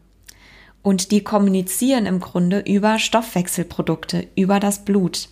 Und 0.81 1.11
die 1.11 1.25
kommunizieren 1.25 2.05
im 2.05 2.21
Grunde 2.21 2.59
über 2.59 2.99
Stoffwechselprodukte, 2.99 4.29
über 4.37 4.61
das 4.61 4.85
Blut. 4.85 5.27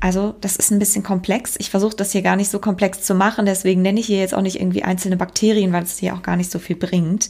Also 0.00 0.34
das 0.40 0.56
ist 0.56 0.70
ein 0.70 0.78
bisschen 0.78 1.02
komplex. 1.02 1.56
Ich 1.58 1.68
versuche 1.68 1.94
das 1.94 2.12
hier 2.12 2.22
gar 2.22 2.36
nicht 2.36 2.50
so 2.50 2.58
komplex 2.58 3.02
zu 3.02 3.14
machen, 3.14 3.44
deswegen 3.44 3.82
nenne 3.82 4.00
ich 4.00 4.06
hier 4.06 4.20
jetzt 4.20 4.34
auch 4.34 4.40
nicht 4.40 4.58
irgendwie 4.58 4.82
einzelne 4.82 5.18
Bakterien, 5.18 5.74
weil 5.74 5.82
es 5.82 5.98
hier 5.98 6.14
auch 6.14 6.22
gar 6.22 6.36
nicht 6.36 6.50
so 6.50 6.58
viel 6.58 6.76
bringt. 6.76 7.28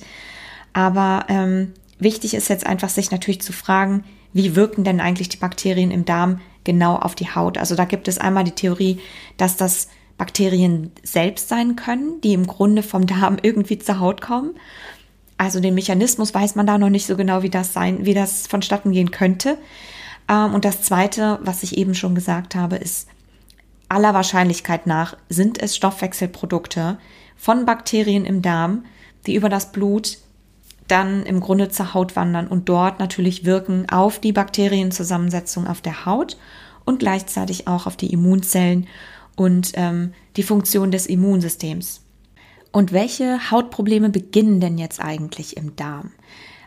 Aber 0.73 1.27
ähm, 1.29 1.73
wichtig 1.99 2.35
ist 2.35 2.49
jetzt 2.49 2.65
einfach, 2.65 2.91
sich 2.91 3.11
natürlich 3.11 3.41
zu 3.41 3.53
fragen, 3.53 4.05
wie 4.33 4.55
wirken 4.55 4.85
denn 4.85 5.01
eigentlich 5.01 5.29
die 5.29 5.39
Bakterien 5.39 5.91
im 5.91 6.05
Darm 6.05 6.41
genau 6.69 6.97
auf 6.97 7.15
die 7.15 7.35
Haut? 7.35 7.57
Also 7.57 7.75
da 7.75 7.87
gibt 7.87 8.07
es 8.07 8.19
einmal 8.19 8.45
die 8.45 8.53
Theorie, 8.53 9.01
dass 9.39 9.57
das 9.57 9.89
Bakterien 10.19 10.93
selbst 11.03 11.49
sein 11.49 11.77
können, 11.77 12.21
die 12.21 12.35
im 12.35 12.47
Grunde 12.47 12.83
vom 12.83 13.07
Darm 13.07 13.39
irgendwie 13.43 13.79
zur 13.79 13.99
Haut 13.99 14.21
kommen. 14.21 14.51
Also 15.39 15.61
den 15.61 15.75
Mechanismus 15.75 16.35
weiß 16.35 16.57
man 16.57 16.67
da 16.67 16.77
noch 16.77 16.91
nicht 16.91 17.07
so 17.07 17.17
genau, 17.17 17.43
wie 17.43 17.51
das 17.51 17.73
sein, 17.73 18.05
wie 18.05 18.15
das 18.15 18.47
vonstatten 18.47 18.93
gehen 18.93 19.11
könnte. 19.11 19.57
Ähm, 20.29 20.53
und 20.55 20.67
das 20.67 20.83
Zweite, 20.83 21.39
was 21.43 21.63
ich 21.63 21.79
eben 21.79 21.95
schon 21.95 22.15
gesagt 22.15 22.55
habe, 22.55 22.77
ist 22.77 23.09
aller 23.89 24.13
Wahrscheinlichkeit 24.13 24.87
nach 24.87 25.17
sind 25.31 25.63
es 25.63 25.75
Stoffwechselprodukte 25.75 26.99
von 27.37 27.65
Bakterien 27.65 28.27
im 28.27 28.43
Darm, 28.43 28.85
die 29.27 29.35
über 29.35 29.49
das 29.49 29.73
Blut 29.73 30.19
dann 30.89 31.25
im 31.25 31.41
Grunde 31.41 31.69
zur 31.69 31.95
Haut 31.95 32.17
wandern 32.17 32.49
und 32.49 32.69
dort 32.69 32.99
natürlich 32.99 33.45
wirken 33.45 33.89
auf 33.91 34.19
die 34.19 34.33
Bakterienzusammensetzung 34.33 35.67
auf 35.67 35.81
der 35.81 36.07
Haut 36.07 36.37
und 36.85 36.99
gleichzeitig 36.99 37.69
auch 37.69 37.87
auf 37.87 37.97
die 37.97 38.13
Immunzellen 38.13 38.87
und 39.37 39.73
ähm, 39.75 40.13
die 40.37 40.43
Funktion 40.43 40.91
des 40.91 41.07
Immunsystems. 41.07 42.01
Und 42.73 42.93
welche 42.93 43.51
Hautprobleme 43.51 44.11
beginnen 44.11 44.61
denn 44.61 44.79
jetzt 44.79 45.01
eigentlich 45.01 45.57
im 45.57 45.77
Darm? 45.77 46.11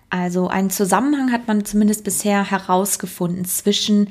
Also 0.09 0.47
einen 0.47 0.69
Zusammenhang 0.69 1.31
hat 1.31 1.47
man 1.47 1.63
zumindest 1.65 2.03
bisher 2.03 2.49
herausgefunden 2.49 3.45
zwischen 3.45 4.07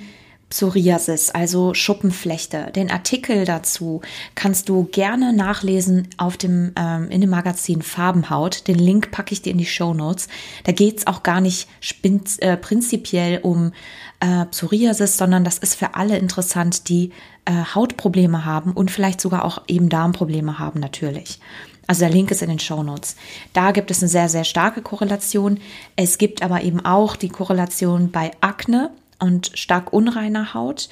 Psoriasis, 0.51 1.31
also 1.31 1.75
Schuppenflechte. 1.75 2.73
Den 2.75 2.91
Artikel 2.91 3.45
dazu 3.45 4.01
kannst 4.35 4.69
du 4.69 4.89
gerne 4.91 5.33
nachlesen 5.33 6.09
auf 6.17 6.37
dem 6.37 6.73
ähm, 6.77 7.09
in 7.09 7.21
dem 7.21 7.31
Magazin 7.31 7.83
Farbenhaut. 7.83 8.67
Den 8.67 8.79
Link 8.79 9.13
packe 9.13 9.33
ich 9.33 9.43
dir 9.43 9.53
in 9.53 9.59
die 9.59 9.65
Show 9.67 9.95
Notes. 9.95 10.27
Da 10.65 10.73
geht's 10.73 11.07
auch 11.07 11.23
gar 11.23 11.41
nicht 11.41 11.69
äh, 12.03 12.57
prinzipiell 12.57 13.39
um 13.43 13.71
äh, 14.19 14.45
Psoriasis, 14.47 15.17
sondern 15.17 15.45
das 15.45 15.57
ist 15.57 15.77
für 15.77 15.95
alle 15.95 16.19
interessant, 16.19 16.89
die 16.89 17.13
äh, 17.45 17.53
Hautprobleme 17.73 18.45
haben 18.45 18.73
und 18.73 18.91
vielleicht 18.91 19.21
sogar 19.21 19.45
auch 19.45 19.63
eben 19.69 19.89
Darmprobleme 19.89 20.59
haben 20.59 20.81
natürlich. 20.81 21.39
Also 21.87 22.01
der 22.01 22.11
Link 22.11 22.33
ist 22.33 22.43
in 22.43 22.51
den 22.51 22.59
Show 22.59 22.83
Notes. 22.83 23.15
Da 23.53 23.71
gibt 23.71 23.93
es 23.93 24.03
eine 24.03 24.09
sehr, 24.09 24.29
sehr 24.29 24.45
starke 24.45 24.83
Korrelation. 24.83 25.61
Es 25.95 26.19
gibt 26.19 26.43
aber 26.43 26.63
eben 26.63 26.85
auch 26.85 27.15
die 27.15 27.29
Korrelation 27.29 28.11
bei 28.11 28.33
Akne 28.41 28.91
und 29.21 29.53
stark 29.55 29.93
unreiner 29.93 30.55
Haut, 30.55 30.89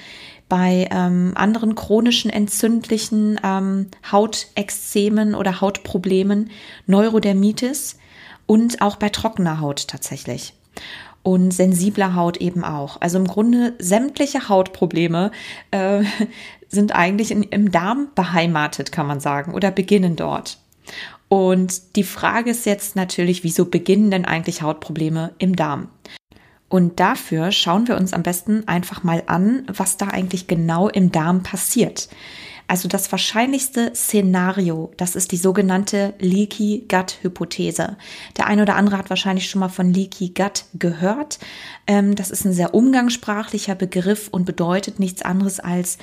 bei 0.48 0.88
ähm, 0.90 1.32
anderen 1.34 1.74
chronischen 1.74 2.30
entzündlichen 2.30 3.38
ähm, 3.44 3.88
Hautexzemen 4.10 5.34
oder 5.34 5.60
Hautproblemen, 5.60 6.50
Neurodermitis 6.86 7.98
und 8.46 8.80
auch 8.80 8.96
bei 8.96 9.10
trockener 9.10 9.60
Haut 9.60 9.88
tatsächlich. 9.88 10.54
Und 11.22 11.52
sensibler 11.52 12.14
Haut 12.14 12.38
eben 12.38 12.64
auch. 12.64 13.00
Also 13.00 13.18
im 13.18 13.26
Grunde 13.26 13.74
sämtliche 13.78 14.48
Hautprobleme 14.48 15.32
äh, 15.70 16.04
sind 16.68 16.94
eigentlich 16.94 17.30
in, 17.30 17.42
im 17.42 17.70
Darm 17.70 18.08
beheimatet, 18.14 18.92
kann 18.92 19.06
man 19.06 19.20
sagen, 19.20 19.52
oder 19.52 19.70
beginnen 19.70 20.16
dort. 20.16 20.58
Und 21.28 21.96
die 21.96 22.04
Frage 22.04 22.50
ist 22.50 22.64
jetzt 22.64 22.96
natürlich, 22.96 23.44
wieso 23.44 23.66
beginnen 23.66 24.10
denn 24.10 24.24
eigentlich 24.24 24.62
Hautprobleme 24.62 25.34
im 25.38 25.56
Darm? 25.56 25.88
Und 26.68 27.00
dafür 27.00 27.50
schauen 27.50 27.88
wir 27.88 27.96
uns 27.96 28.12
am 28.12 28.22
besten 28.22 28.68
einfach 28.68 29.02
mal 29.02 29.22
an, 29.26 29.64
was 29.68 29.96
da 29.96 30.08
eigentlich 30.08 30.46
genau 30.46 30.88
im 30.88 31.10
Darm 31.10 31.42
passiert. 31.42 32.08
Also 32.70 32.86
das 32.86 33.10
wahrscheinlichste 33.10 33.92
Szenario, 33.94 34.92
das 34.98 35.16
ist 35.16 35.32
die 35.32 35.38
sogenannte 35.38 36.12
Leaky 36.18 36.84
Gut 36.86 37.16
Hypothese. 37.22 37.96
Der 38.36 38.46
eine 38.46 38.60
oder 38.60 38.76
andere 38.76 38.98
hat 38.98 39.08
wahrscheinlich 39.08 39.48
schon 39.48 39.60
mal 39.60 39.70
von 39.70 39.90
Leaky 39.90 40.34
Gut 40.36 40.66
gehört. 40.74 41.38
Ähm, 41.86 42.14
das 42.14 42.30
ist 42.30 42.44
ein 42.44 42.52
sehr 42.52 42.74
umgangssprachlicher 42.74 43.74
Begriff 43.74 44.28
und 44.28 44.44
bedeutet 44.44 45.00
nichts 45.00 45.22
anderes 45.22 45.60
als 45.60 45.96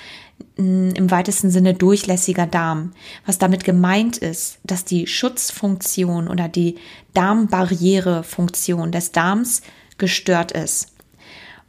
mm, 0.58 0.90
im 0.96 1.12
weitesten 1.12 1.52
Sinne 1.52 1.76
durchlässiger 1.76 2.48
Darm. 2.48 2.94
Was 3.28 3.38
damit 3.38 3.64
gemeint 3.64 4.18
ist, 4.18 4.58
dass 4.64 4.86
die 4.86 5.06
Schutzfunktion 5.06 6.28
oder 6.28 6.50
die 6.50 6.78
Darmbarrierefunktion 7.14 8.92
des 8.92 9.12
Darms 9.12 9.62
gestört 9.98 10.52
ist. 10.52 10.94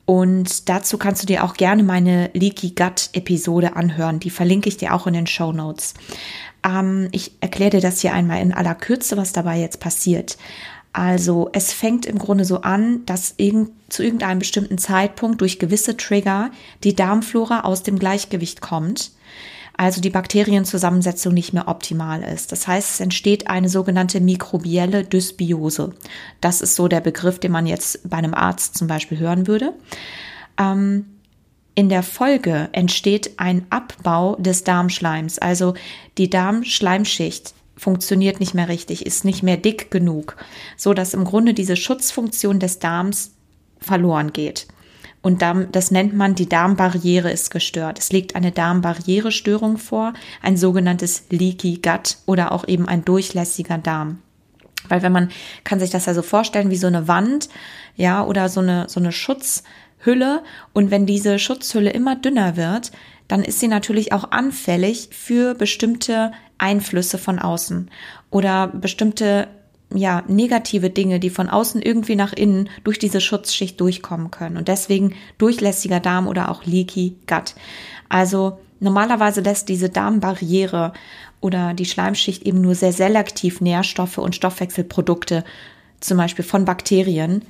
Und 0.04 0.68
dazu 0.68 0.98
kannst 0.98 1.22
du 1.22 1.26
dir 1.26 1.42
auch 1.42 1.54
gerne 1.54 1.82
meine 1.82 2.30
Leaky 2.32 2.70
Gut 2.70 3.10
Episode 3.12 3.74
anhören. 3.74 4.20
Die 4.20 4.30
verlinke 4.30 4.68
ich 4.68 4.76
dir 4.76 4.94
auch 4.94 5.06
in 5.08 5.14
den 5.14 5.26
Show 5.26 5.52
Notes. 5.52 5.94
Ähm, 6.64 7.08
ich 7.10 7.32
erkläre 7.40 7.70
dir 7.70 7.80
das 7.80 8.00
hier 8.00 8.12
einmal 8.12 8.40
in 8.40 8.54
aller 8.54 8.76
Kürze, 8.76 9.16
was 9.16 9.32
dabei 9.32 9.58
jetzt 9.58 9.80
passiert. 9.80 10.38
Also 10.92 11.50
es 11.52 11.72
fängt 11.72 12.06
im 12.06 12.18
Grunde 12.18 12.44
so 12.44 12.62
an, 12.62 13.04
dass 13.04 13.34
irgend, 13.36 13.70
zu 13.88 14.02
irgendeinem 14.02 14.38
bestimmten 14.38 14.78
Zeitpunkt 14.78 15.40
durch 15.40 15.58
gewisse 15.58 15.96
Trigger 15.96 16.50
die 16.84 16.94
Darmflora 16.94 17.62
aus 17.62 17.82
dem 17.82 17.98
Gleichgewicht 17.98 18.60
kommt 18.60 19.10
also 19.76 20.00
die 20.00 20.10
Bakterienzusammensetzung 20.10 21.34
nicht 21.34 21.52
mehr 21.52 21.68
optimal 21.68 22.22
ist. 22.22 22.50
Das 22.52 22.66
heißt, 22.66 22.94
es 22.94 23.00
entsteht 23.00 23.48
eine 23.48 23.68
sogenannte 23.68 24.20
mikrobielle 24.20 25.04
Dysbiose. 25.04 25.94
Das 26.40 26.62
ist 26.62 26.76
so 26.76 26.88
der 26.88 27.00
Begriff, 27.00 27.38
den 27.38 27.52
man 27.52 27.66
jetzt 27.66 28.08
bei 28.08 28.16
einem 28.16 28.34
Arzt 28.34 28.76
zum 28.76 28.88
Beispiel 28.88 29.18
hören 29.18 29.46
würde. 29.46 29.74
Ähm, 30.58 31.04
in 31.74 31.90
der 31.90 32.02
Folge 32.02 32.70
entsteht 32.72 33.32
ein 33.36 33.66
Abbau 33.68 34.36
des 34.36 34.64
Darmschleims, 34.64 35.38
also 35.38 35.74
die 36.16 36.30
Darmschleimschicht 36.30 37.52
funktioniert 37.76 38.40
nicht 38.40 38.54
mehr 38.54 38.70
richtig, 38.70 39.04
ist 39.04 39.26
nicht 39.26 39.42
mehr 39.42 39.58
dick 39.58 39.90
genug, 39.90 40.36
so 40.78 40.94
dass 40.94 41.12
im 41.12 41.24
Grunde 41.24 41.52
diese 41.52 41.76
Schutzfunktion 41.76 42.58
des 42.60 42.78
Darms 42.78 43.32
verloren 43.78 44.32
geht. 44.32 44.68
Und 45.26 45.42
das 45.42 45.90
nennt 45.90 46.14
man, 46.14 46.36
die 46.36 46.48
Darmbarriere 46.48 47.32
ist 47.32 47.50
gestört. 47.50 47.98
Es 47.98 48.12
liegt 48.12 48.36
eine 48.36 48.52
Darmbarrierestörung 48.52 49.76
vor, 49.76 50.12
ein 50.40 50.56
sogenanntes 50.56 51.24
Leaky 51.30 51.80
Gut 51.82 52.18
oder 52.26 52.52
auch 52.52 52.68
eben 52.68 52.86
ein 52.86 53.04
durchlässiger 53.04 53.76
Darm. 53.76 54.20
Weil 54.88 55.02
wenn 55.02 55.10
man 55.10 55.30
kann 55.64 55.80
sich 55.80 55.90
das 55.90 56.06
ja 56.06 56.14
so 56.14 56.22
vorstellen 56.22 56.70
wie 56.70 56.76
so 56.76 56.86
eine 56.86 57.08
Wand, 57.08 57.48
ja, 57.96 58.24
oder 58.24 58.48
so 58.48 58.60
eine, 58.60 58.88
so 58.88 59.00
eine 59.00 59.10
Schutzhülle. 59.10 60.44
Und 60.72 60.92
wenn 60.92 61.06
diese 61.06 61.40
Schutzhülle 61.40 61.90
immer 61.90 62.14
dünner 62.14 62.56
wird, 62.56 62.92
dann 63.26 63.42
ist 63.42 63.58
sie 63.58 63.66
natürlich 63.66 64.12
auch 64.12 64.30
anfällig 64.30 65.08
für 65.10 65.54
bestimmte 65.54 66.30
Einflüsse 66.58 67.18
von 67.18 67.40
außen 67.40 67.90
oder 68.30 68.68
bestimmte 68.68 69.48
ja, 69.94 70.24
negative 70.26 70.90
Dinge, 70.90 71.20
die 71.20 71.30
von 71.30 71.48
außen 71.48 71.80
irgendwie 71.80 72.16
nach 72.16 72.32
innen 72.32 72.68
durch 72.84 72.98
diese 72.98 73.20
Schutzschicht 73.20 73.80
durchkommen 73.80 74.30
können. 74.30 74.56
Und 74.56 74.68
deswegen 74.68 75.14
durchlässiger 75.38 76.00
Darm 76.00 76.26
oder 76.26 76.50
auch 76.50 76.64
Leaky 76.64 77.16
Gut. 77.26 77.54
Also 78.08 78.58
normalerweise 78.80 79.40
lässt 79.40 79.68
diese 79.68 79.88
Darmbarriere 79.88 80.92
oder 81.40 81.74
die 81.74 81.84
Schleimschicht 81.84 82.42
eben 82.42 82.60
nur 82.60 82.74
sehr 82.74 82.92
selektiv 82.92 83.60
Nährstoffe 83.60 84.18
und 84.18 84.34
Stoffwechselprodukte, 84.34 85.44
zum 86.00 86.18
Beispiel 86.18 86.44
von 86.44 86.64
Bakterien, 86.64 87.42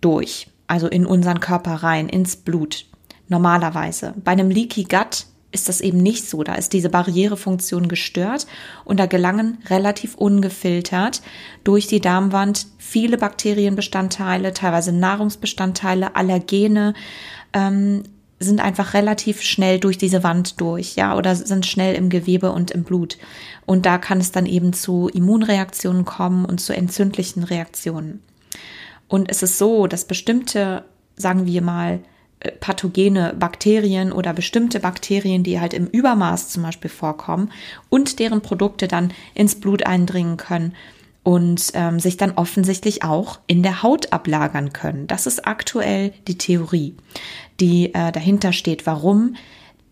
durch. 0.00 0.48
Also 0.66 0.86
in 0.86 1.06
unseren 1.06 1.40
Körper 1.40 1.74
rein, 1.74 2.08
ins 2.08 2.36
Blut. 2.36 2.86
Normalerweise. 3.28 4.14
Bei 4.22 4.32
einem 4.32 4.50
Leaky 4.50 4.84
Gut 4.84 5.26
ist 5.54 5.68
das 5.68 5.80
eben 5.80 5.98
nicht 5.98 6.28
so. 6.28 6.42
Da 6.42 6.54
ist 6.54 6.72
diese 6.72 6.90
Barrierefunktion 6.90 7.88
gestört 7.88 8.46
und 8.84 9.00
da 9.00 9.06
gelangen 9.06 9.58
relativ 9.70 10.16
ungefiltert 10.16 11.22
durch 11.62 11.86
die 11.86 12.00
Darmwand 12.00 12.66
viele 12.76 13.16
Bakterienbestandteile, 13.16 14.52
teilweise 14.52 14.92
Nahrungsbestandteile, 14.92 16.16
Allergene, 16.16 16.94
ähm, 17.52 18.02
sind 18.40 18.60
einfach 18.60 18.94
relativ 18.94 19.40
schnell 19.40 19.78
durch 19.78 19.96
diese 19.96 20.22
Wand 20.22 20.60
durch, 20.60 20.96
ja, 20.96 21.16
oder 21.16 21.34
sind 21.34 21.64
schnell 21.64 21.94
im 21.94 22.10
Gewebe 22.10 22.50
und 22.50 22.72
im 22.72 22.82
Blut. 22.82 23.16
Und 23.64 23.86
da 23.86 23.96
kann 23.96 24.18
es 24.18 24.32
dann 24.32 24.44
eben 24.44 24.72
zu 24.72 25.08
Immunreaktionen 25.08 26.04
kommen 26.04 26.44
und 26.44 26.60
zu 26.60 26.74
entzündlichen 26.74 27.44
Reaktionen. 27.44 28.22
Und 29.08 29.30
es 29.30 29.42
ist 29.42 29.56
so, 29.56 29.86
dass 29.86 30.04
bestimmte, 30.04 30.84
sagen 31.16 31.46
wir 31.46 31.62
mal, 31.62 32.00
pathogene 32.60 33.34
Bakterien 33.38 34.12
oder 34.12 34.32
bestimmte 34.32 34.80
Bakterien, 34.80 35.42
die 35.42 35.60
halt 35.60 35.74
im 35.74 35.86
Übermaß 35.86 36.48
zum 36.48 36.62
Beispiel 36.62 36.90
vorkommen 36.90 37.50
und 37.88 38.18
deren 38.18 38.40
Produkte 38.40 38.88
dann 38.88 39.12
ins 39.34 39.54
Blut 39.54 39.86
eindringen 39.86 40.36
können 40.36 40.74
und 41.22 41.72
ähm, 41.74 41.98
sich 41.98 42.16
dann 42.16 42.32
offensichtlich 42.32 43.02
auch 43.02 43.40
in 43.46 43.62
der 43.62 43.82
Haut 43.82 44.12
ablagern 44.12 44.72
können. 44.72 45.06
Das 45.06 45.26
ist 45.26 45.46
aktuell 45.46 46.12
die 46.28 46.38
Theorie, 46.38 46.94
die 47.60 47.94
äh, 47.94 48.12
dahinter 48.12 48.52
steht, 48.52 48.86
warum 48.86 49.36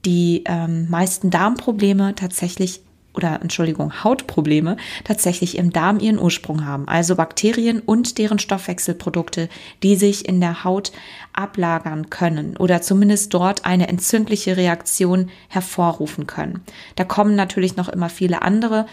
die 0.04 0.44
ähm, 0.46 0.88
meisten 0.90 1.30
Darmprobleme 1.30 2.14
tatsächlich 2.14 2.82
oder 3.14 3.40
Entschuldigung, 3.42 4.04
Hautprobleme 4.04 4.76
tatsächlich 5.04 5.58
im 5.58 5.72
Darm 5.72 6.00
ihren 6.00 6.18
Ursprung 6.18 6.64
haben. 6.64 6.88
Also 6.88 7.16
Bakterien 7.16 7.80
und 7.80 8.18
deren 8.18 8.38
Stoffwechselprodukte, 8.38 9.48
die 9.82 9.96
sich 9.96 10.26
in 10.26 10.40
der 10.40 10.64
Haut 10.64 10.92
ablagern 11.32 12.10
können 12.10 12.56
oder 12.56 12.82
zumindest 12.82 13.34
dort 13.34 13.64
eine 13.64 13.88
entzündliche 13.88 14.56
Reaktion 14.56 15.30
hervorrufen 15.48 16.26
können. 16.26 16.62
Da 16.96 17.04
kommen 17.04 17.34
natürlich 17.34 17.76
noch 17.76 17.88
immer 17.88 18.08
viele 18.08 18.42
andere 18.42 18.86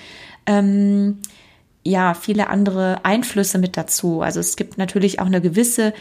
ähm, 0.46 1.20
ja, 1.84 2.14
viele 2.14 2.50
andere 2.50 3.04
Einflüsse 3.04 3.58
mit 3.58 3.78
dazu. 3.78 4.22
Also 4.22 4.40
es 4.40 4.56
gibt 4.56 4.78
natürlich 4.78 5.20
auch 5.20 5.26
eine 5.26 5.42
gewisse 5.42 5.94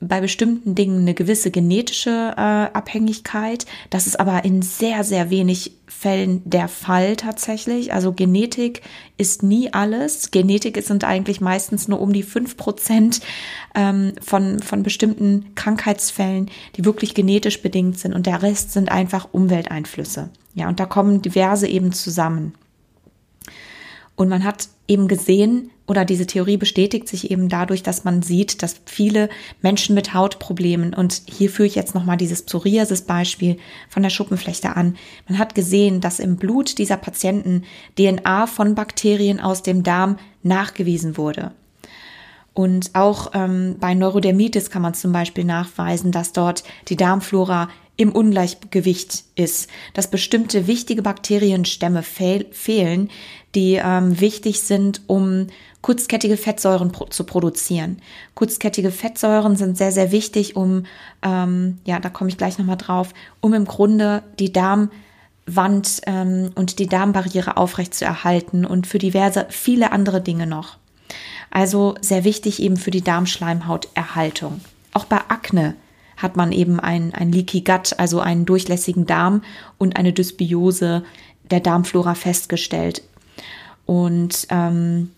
bei 0.00 0.20
bestimmten 0.20 0.74
Dingen 0.74 1.00
eine 1.00 1.14
gewisse 1.14 1.50
genetische 1.50 2.34
äh, 2.36 2.40
Abhängigkeit. 2.40 3.66
Das 3.90 4.06
ist 4.06 4.20
aber 4.20 4.44
in 4.44 4.62
sehr, 4.62 5.02
sehr 5.04 5.30
wenig 5.30 5.72
Fällen 5.86 6.42
der 6.44 6.68
Fall 6.68 7.16
tatsächlich. 7.16 7.92
Also 7.92 8.12
Genetik 8.12 8.82
ist 9.16 9.42
nie 9.42 9.72
alles. 9.72 10.30
Genetik 10.30 10.80
sind 10.84 11.02
eigentlich 11.02 11.40
meistens 11.40 11.88
nur 11.88 12.00
um 12.00 12.12
die 12.12 12.22
fünf 12.22 12.56
Prozent 12.56 13.20
ähm, 13.74 14.12
von, 14.20 14.60
von 14.60 14.82
bestimmten 14.82 15.54
Krankheitsfällen, 15.56 16.50
die 16.76 16.84
wirklich 16.84 17.14
genetisch 17.14 17.60
bedingt 17.62 17.98
sind. 17.98 18.14
Und 18.14 18.26
der 18.26 18.42
Rest 18.42 18.72
sind 18.72 18.92
einfach 18.92 19.28
Umwelteinflüsse. 19.32 20.30
Ja, 20.54 20.68
und 20.68 20.78
da 20.78 20.86
kommen 20.86 21.22
diverse 21.22 21.66
eben 21.66 21.92
zusammen. 21.92 22.54
Und 24.18 24.28
man 24.28 24.42
hat 24.42 24.68
eben 24.88 25.06
gesehen, 25.06 25.70
oder 25.86 26.04
diese 26.04 26.26
Theorie 26.26 26.56
bestätigt 26.56 27.06
sich 27.06 27.30
eben 27.30 27.48
dadurch, 27.48 27.84
dass 27.84 28.02
man 28.02 28.20
sieht, 28.20 28.64
dass 28.64 28.80
viele 28.84 29.28
Menschen 29.62 29.94
mit 29.94 30.12
Hautproblemen, 30.12 30.92
und 30.92 31.22
hier 31.26 31.48
führe 31.48 31.68
ich 31.68 31.76
jetzt 31.76 31.94
nochmal 31.94 32.16
dieses 32.16 32.42
Psoriasis-Beispiel 32.42 33.58
von 33.88 34.02
der 34.02 34.10
Schuppenflechte 34.10 34.74
an, 34.74 34.96
man 35.28 35.38
hat 35.38 35.54
gesehen, 35.54 36.00
dass 36.00 36.18
im 36.18 36.34
Blut 36.34 36.78
dieser 36.78 36.96
Patienten 36.96 37.62
DNA 37.96 38.48
von 38.48 38.74
Bakterien 38.74 39.38
aus 39.38 39.62
dem 39.62 39.84
Darm 39.84 40.18
nachgewiesen 40.42 41.16
wurde. 41.16 41.52
Und 42.54 42.96
auch 42.96 43.30
ähm, 43.34 43.76
bei 43.78 43.94
Neurodermitis 43.94 44.68
kann 44.68 44.82
man 44.82 44.94
zum 44.94 45.12
Beispiel 45.12 45.44
nachweisen, 45.44 46.10
dass 46.10 46.32
dort 46.32 46.64
die 46.88 46.96
Darmflora 46.96 47.68
im 47.98 48.12
Ungleichgewicht 48.12 49.24
ist, 49.34 49.68
dass 49.92 50.08
bestimmte 50.08 50.66
wichtige 50.68 51.02
Bakterienstämme 51.02 52.02
fehl 52.04 52.46
fehlen, 52.52 53.10
die 53.56 53.74
ähm, 53.74 54.20
wichtig 54.20 54.60
sind, 54.60 55.02
um 55.08 55.48
kurzkettige 55.82 56.36
Fettsäuren 56.36 56.92
pro 56.92 57.06
zu 57.06 57.24
produzieren. 57.24 58.00
Kurzkettige 58.36 58.92
Fettsäuren 58.92 59.56
sind 59.56 59.76
sehr, 59.76 59.90
sehr 59.90 60.12
wichtig, 60.12 60.54
um, 60.54 60.86
ähm, 61.22 61.78
ja, 61.84 61.98
da 61.98 62.08
komme 62.08 62.30
ich 62.30 62.38
gleich 62.38 62.56
nochmal 62.56 62.76
drauf, 62.76 63.12
um 63.40 63.52
im 63.52 63.64
Grunde 63.64 64.22
die 64.38 64.52
Darmwand 64.52 66.00
ähm, 66.06 66.52
und 66.54 66.78
die 66.78 66.86
Darmbarriere 66.86 67.56
aufrecht 67.56 67.94
zu 67.94 68.04
erhalten 68.04 68.64
und 68.64 68.86
für 68.86 68.98
diverse, 68.98 69.46
viele 69.50 69.90
andere 69.90 70.20
Dinge 70.20 70.46
noch. 70.46 70.76
Also 71.50 71.96
sehr 72.00 72.22
wichtig 72.22 72.62
eben 72.62 72.76
für 72.76 72.92
die 72.92 73.02
Darmschleimhauterhaltung. 73.02 74.60
Auch 74.92 75.06
bei 75.06 75.18
Akne 75.28 75.74
hat 76.18 76.36
man 76.36 76.52
eben 76.52 76.78
ein, 76.78 77.14
ein 77.14 77.32
Leaky 77.32 77.62
Gut, 77.62 77.98
also 77.98 78.20
einen 78.20 78.44
durchlässigen 78.44 79.06
Darm 79.06 79.42
und 79.78 79.96
eine 79.96 80.12
Dysbiose 80.12 81.04
der 81.50 81.60
Darmflora 81.60 82.14
festgestellt. 82.14 83.02
Und 83.86 84.46
ähm, 84.50 85.10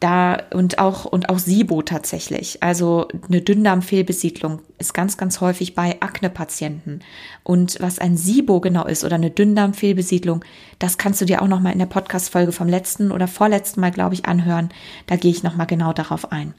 da 0.00 0.38
und 0.52 0.78
auch 0.78 1.04
und 1.04 1.28
auch 1.28 1.40
SIBO 1.40 1.82
tatsächlich. 1.82 2.62
Also 2.62 3.08
eine 3.26 3.40
Dünndarmfehlbesiedlung 3.40 4.60
ist 4.78 4.94
ganz 4.94 5.16
ganz 5.16 5.40
häufig 5.40 5.74
bei 5.74 6.00
Akne-Patienten. 6.00 7.00
Und 7.42 7.78
was 7.80 7.98
ein 7.98 8.16
SIBO 8.16 8.60
genau 8.60 8.86
ist 8.86 9.02
oder 9.02 9.16
eine 9.16 9.30
Dünndarmfehlbesiedlung, 9.30 10.44
das 10.78 10.98
kannst 10.98 11.20
du 11.20 11.24
dir 11.24 11.42
auch 11.42 11.48
noch 11.48 11.60
mal 11.60 11.72
in 11.72 11.80
der 11.80 11.86
Podcast 11.86 12.30
Folge 12.30 12.52
vom 12.52 12.68
letzten 12.68 13.10
oder 13.10 13.26
vorletzten 13.26 13.80
Mal, 13.80 13.90
glaube 13.90 14.14
ich, 14.14 14.26
anhören. 14.26 14.68
Da 15.06 15.16
gehe 15.16 15.32
ich 15.32 15.42
noch 15.42 15.56
mal 15.56 15.64
genau 15.64 15.92
darauf 15.92 16.30
ein. 16.30 16.54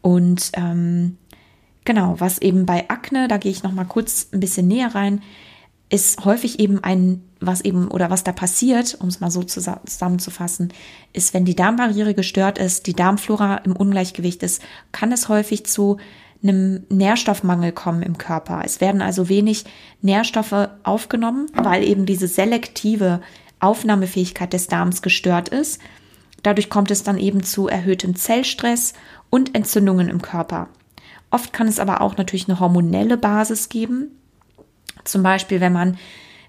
Und 0.00 0.52
ähm, 0.54 1.18
Genau, 1.88 2.16
was 2.18 2.36
eben 2.36 2.66
bei 2.66 2.90
Akne, 2.90 3.28
da 3.28 3.38
gehe 3.38 3.50
ich 3.50 3.62
noch 3.62 3.72
mal 3.72 3.86
kurz 3.86 4.28
ein 4.34 4.40
bisschen 4.40 4.68
näher 4.68 4.94
rein, 4.94 5.22
ist 5.88 6.22
häufig 6.26 6.60
eben 6.60 6.84
ein, 6.84 7.22
was 7.40 7.62
eben 7.62 7.88
oder 7.88 8.10
was 8.10 8.24
da 8.24 8.32
passiert, 8.32 8.98
um 9.00 9.08
es 9.08 9.20
mal 9.20 9.30
so 9.30 9.42
zusammenzufassen, 9.42 10.70
ist, 11.14 11.32
wenn 11.32 11.46
die 11.46 11.56
Darmbarriere 11.56 12.12
gestört 12.12 12.58
ist, 12.58 12.88
die 12.88 12.92
Darmflora 12.92 13.56
im 13.64 13.74
Ungleichgewicht 13.74 14.42
ist, 14.42 14.60
kann 14.92 15.12
es 15.12 15.30
häufig 15.30 15.64
zu 15.64 15.96
einem 16.42 16.84
Nährstoffmangel 16.90 17.72
kommen 17.72 18.02
im 18.02 18.18
Körper. 18.18 18.60
Es 18.66 18.82
werden 18.82 19.00
also 19.00 19.30
wenig 19.30 19.64
Nährstoffe 20.02 20.68
aufgenommen, 20.82 21.46
weil 21.54 21.82
eben 21.82 22.04
diese 22.04 22.28
selektive 22.28 23.22
Aufnahmefähigkeit 23.60 24.52
des 24.52 24.66
Darms 24.66 25.00
gestört 25.00 25.48
ist. 25.48 25.80
Dadurch 26.42 26.68
kommt 26.68 26.90
es 26.90 27.02
dann 27.02 27.16
eben 27.16 27.44
zu 27.44 27.66
erhöhtem 27.66 28.14
Zellstress 28.14 28.92
und 29.30 29.54
Entzündungen 29.54 30.10
im 30.10 30.20
Körper. 30.20 30.68
Oft 31.30 31.52
kann 31.52 31.68
es 31.68 31.78
aber 31.78 32.00
auch 32.00 32.16
natürlich 32.16 32.48
eine 32.48 32.60
hormonelle 32.60 33.16
Basis 33.16 33.68
geben. 33.68 34.10
Zum 35.04 35.22
Beispiel, 35.22 35.60
wenn 35.60 35.72
man 35.72 35.98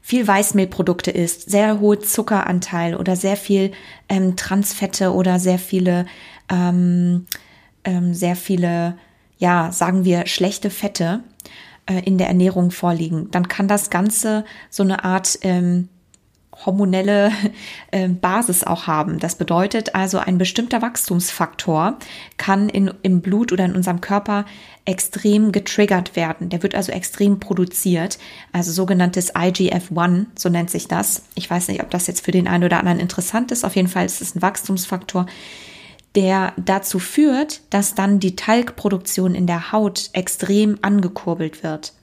viel 0.02 0.28
Weißmehlprodukte 0.28 1.12
isst, 1.12 1.50
sehr 1.50 1.80
hohe 1.80 2.00
Zuckeranteil 2.00 2.96
oder 2.96 3.15
sehr 3.15 3.38
viel 3.38 3.72
ähm, 4.08 4.36
Transfette 4.36 5.13
oder 5.13 5.39
sehr 5.39 5.60
viele, 5.60 6.06
ähm, 6.50 7.26
ähm, 7.84 8.13
sehr 8.13 8.36
viele, 8.36 8.98
ja, 9.38 9.72
sagen 9.72 10.06
wir, 10.06 10.26
schlechte 10.26 10.70
Fette 10.70 11.22
äh, 11.86 12.02
in 12.06 12.18
der 12.18 12.28
Ernährung 12.28 12.72
vorliegen, 12.72 13.30
dann 13.32 13.48
kann 13.48 13.68
das 13.68 13.89
Ganze 13.89 14.46
so 14.70 14.84
eine 14.84 15.04
Art 15.04 15.39
ähm, 15.42 15.89
hormonelle 16.65 17.32
äh, 17.91 18.08
Basis 18.08 18.63
auch 18.63 18.88
haben. 18.88 19.19
Das 19.19 19.36
bedeutet 19.36 19.95
also, 19.95 20.19
ein 20.19 20.38
bestimmter 20.38 20.82
Wachstumsfaktor 20.82 21.98
kann 22.38 22.69
in, 22.69 22.91
im 23.02 23.22
Blut 23.22 23.52
oder 23.52 23.65
in 23.65 23.76
unserem 23.76 24.02
Körper 24.02 24.45
extrem 24.86 25.52
getriggert 25.52 26.15
werden. 26.15 26.50
Der 26.50 26.63
wird 26.63 26.76
also 26.76 26.91
extrem 26.91 27.39
produziert, 27.39 28.17
also 28.52 28.72
sogenanntes 28.72 29.36
IGF-1, 29.36 30.26
so 30.36 30.50
nennt 30.50 30.69
sich 30.69 30.88
das. 30.88 31.24
Ich 31.36 31.50
weiß 31.50 31.67
nicht, 31.67 31.84
ob 31.84 31.91
das 31.91 32.08
jetzt 32.08 32.26
für 32.26 32.32
den 32.32 32.48
einen 32.48 32.63
oder 32.63 32.80
anderen 32.80 33.00
interessant 33.00 33.52
ist. 33.52 33.63
Auf 33.63 33.76
jeden 33.76 33.88
Fall 33.88 34.06
ist 34.06 34.22
es 34.22 34.36
ein 34.36 34.41
Wachstumsfaktor, 34.41 35.28
der 36.15 36.54
dazu 36.58 36.98
führt, 36.98 37.62
dass 37.69 37.93
dann 37.93 38.19
die 38.19 38.36
Talgproduktion 38.36 39.36
in 39.36 39.45
der 39.45 39.72
Haut 39.72 40.10
extrem 40.13 40.80
angekurbelt 40.82 41.62
wird. 41.62 41.93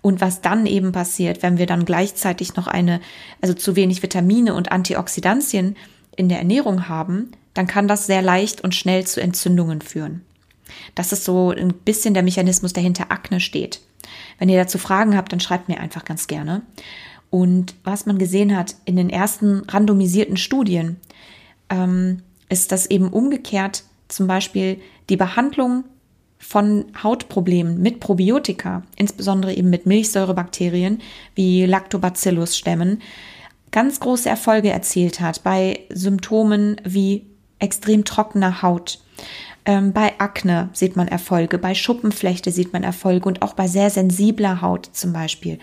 Und 0.00 0.20
was 0.20 0.40
dann 0.40 0.66
eben 0.66 0.92
passiert, 0.92 1.42
wenn 1.42 1.58
wir 1.58 1.66
dann 1.66 1.84
gleichzeitig 1.84 2.56
noch 2.56 2.66
eine, 2.66 3.00
also 3.40 3.54
zu 3.54 3.76
wenig 3.76 4.02
Vitamine 4.02 4.54
und 4.54 4.72
Antioxidantien 4.72 5.76
in 6.16 6.28
der 6.28 6.38
Ernährung 6.38 6.88
haben, 6.88 7.32
dann 7.54 7.66
kann 7.66 7.88
das 7.88 8.06
sehr 8.06 8.22
leicht 8.22 8.62
und 8.62 8.74
schnell 8.74 9.06
zu 9.06 9.20
Entzündungen 9.20 9.80
führen. 9.80 10.22
Das 10.94 11.12
ist 11.12 11.24
so 11.24 11.50
ein 11.50 11.74
bisschen 11.74 12.14
der 12.14 12.22
Mechanismus, 12.22 12.72
der 12.72 12.82
hinter 12.82 13.10
Akne 13.10 13.40
steht. 13.40 13.80
Wenn 14.38 14.48
ihr 14.48 14.58
dazu 14.58 14.78
Fragen 14.78 15.16
habt, 15.16 15.32
dann 15.32 15.40
schreibt 15.40 15.68
mir 15.68 15.80
einfach 15.80 16.04
ganz 16.04 16.26
gerne. 16.26 16.62
Und 17.28 17.74
was 17.84 18.06
man 18.06 18.18
gesehen 18.18 18.56
hat 18.56 18.74
in 18.84 18.96
den 18.96 19.10
ersten 19.10 19.60
randomisierten 19.68 20.36
Studien, 20.36 20.96
ähm, 21.68 22.22
ist, 22.48 22.72
dass 22.72 22.86
eben 22.86 23.08
umgekehrt 23.08 23.84
zum 24.08 24.26
Beispiel 24.26 24.80
die 25.08 25.16
Behandlung 25.16 25.84
von 26.40 26.86
Hautproblemen 27.00 27.80
mit 27.80 28.00
Probiotika, 28.00 28.82
insbesondere 28.96 29.54
eben 29.54 29.70
mit 29.70 29.86
Milchsäurebakterien 29.86 31.00
wie 31.34 31.66
Lactobacillus-Stämmen, 31.66 33.02
ganz 33.70 34.00
große 34.00 34.28
Erfolge 34.28 34.70
erzielt 34.70 35.20
hat 35.20 35.44
bei 35.44 35.80
Symptomen 35.90 36.80
wie 36.82 37.26
extrem 37.58 38.04
trockener 38.04 38.62
Haut. 38.62 39.00
Ähm, 39.66 39.92
bei 39.92 40.18
Akne 40.18 40.70
sieht 40.72 40.96
man 40.96 41.06
Erfolge, 41.06 41.58
bei 41.58 41.74
Schuppenflechte 41.74 42.50
sieht 42.50 42.72
man 42.72 42.82
Erfolge 42.82 43.28
und 43.28 43.42
auch 43.42 43.52
bei 43.52 43.68
sehr 43.68 43.90
sensibler 43.90 44.62
Haut 44.62 44.88
zum 44.92 45.12
Beispiel. 45.12 45.58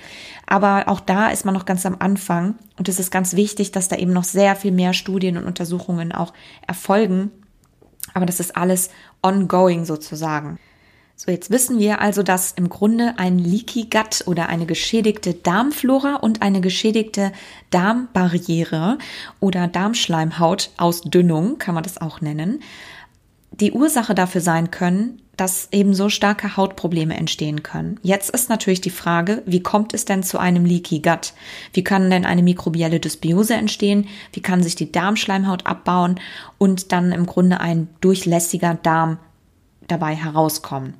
Aber 0.46 0.88
auch 0.88 1.00
da 1.00 1.30
ist 1.30 1.44
man 1.44 1.56
noch 1.56 1.66
ganz 1.66 1.86
am 1.88 1.98
Anfang 1.98 2.56
und 2.78 2.88
es 2.88 3.00
ist 3.00 3.10
ganz 3.10 3.36
wichtig, 3.36 3.72
dass 3.72 3.88
da 3.88 3.96
eben 3.96 4.14
noch 4.14 4.24
sehr 4.24 4.56
viel 4.56 4.72
mehr 4.72 4.94
Studien 4.94 5.38
und 5.38 5.46
Untersuchungen 5.46 6.12
auch 6.12 6.34
erfolgen. 6.68 7.32
Aber 8.14 8.28
das 8.28 8.40
ist 8.40 8.56
alles 8.56 8.92
ongoing 9.24 9.84
sozusagen. 9.84 10.60
So, 11.20 11.32
jetzt 11.32 11.50
wissen 11.50 11.80
wir 11.80 12.00
also, 12.00 12.22
dass 12.22 12.52
im 12.52 12.70
Grunde 12.70 13.16
ein 13.18 13.40
Leaky 13.40 13.88
Gut 13.90 14.28
oder 14.28 14.50
eine 14.50 14.68
geschädigte 14.68 15.34
Darmflora 15.34 16.18
und 16.18 16.44
eine 16.44 16.62
geschädigte 16.62 17.32
Darmbarriere 17.72 19.00
oder 19.40 19.68
Darmschleimhautausdünnung, 19.68 21.58
kann 21.58 21.74
man 21.74 21.84
das 21.84 22.00
auch 22.00 22.22
nennen, 22.22 22.62
die 23.50 23.72
Ursache 23.72 24.14
dafür 24.14 24.42
sein 24.42 24.70
können, 24.70 25.20
dass 25.38 25.70
eben 25.72 25.96
so 25.96 26.10
starke 26.10 26.56
Hautprobleme 26.56 27.18
entstehen 27.18 27.64
können. 27.64 28.00
Jetzt 28.04 28.30
ist 28.30 28.50
natürlich 28.50 28.82
die 28.82 28.92
Frage, 28.92 29.42
wie 29.48 29.64
kommt 29.64 29.96
es 29.96 30.06
denn 30.06 30.22
zu 30.22 30.38
einem 30.38 30.66
Leaky 30.66 31.00
Gut? 31.00 31.34
Wie 31.74 31.84
kann 31.84 32.12
denn 32.12 32.26
eine 32.26 32.44
mikrobielle 32.44 33.00
Dysbiose 33.00 33.56
entstehen? 33.56 34.08
Wie 34.34 34.42
kann 34.42 34.62
sich 34.62 34.76
die 34.76 34.92
Darmschleimhaut 34.92 35.66
abbauen 35.66 36.20
und 36.60 36.92
dann 36.92 37.12
im 37.12 37.26
Grunde 37.26 37.60
ein 37.60 37.88
durchlässiger 38.02 38.76
Darm 38.76 39.18
dabei 39.88 40.16
herauskommen? 40.16 40.94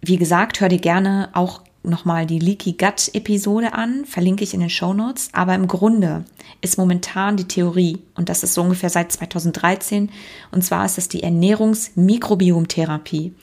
Wie 0.00 0.16
gesagt, 0.16 0.60
hör 0.60 0.68
dir 0.68 0.78
gerne 0.78 1.30
auch 1.34 1.60
nochmal 1.82 2.26
die 2.26 2.38
Leaky 2.38 2.72
Gut 2.72 3.10
Episode 3.14 3.72
an, 3.72 4.04
verlinke 4.04 4.44
ich 4.44 4.54
in 4.54 4.60
den 4.60 4.70
Show 4.70 4.92
Notes. 4.92 5.30
Aber 5.32 5.54
im 5.54 5.66
Grunde 5.66 6.24
ist 6.60 6.78
momentan 6.78 7.36
die 7.36 7.48
Theorie, 7.48 7.98
und 8.14 8.28
das 8.28 8.42
ist 8.42 8.54
so 8.54 8.62
ungefähr 8.62 8.90
seit 8.90 9.12
2013, 9.12 10.10
und 10.50 10.62
zwar 10.62 10.84
ist 10.84 10.98
es 10.98 11.08
die 11.08 11.22
Ernährungsmikrobiomtherapie, 11.22 13.34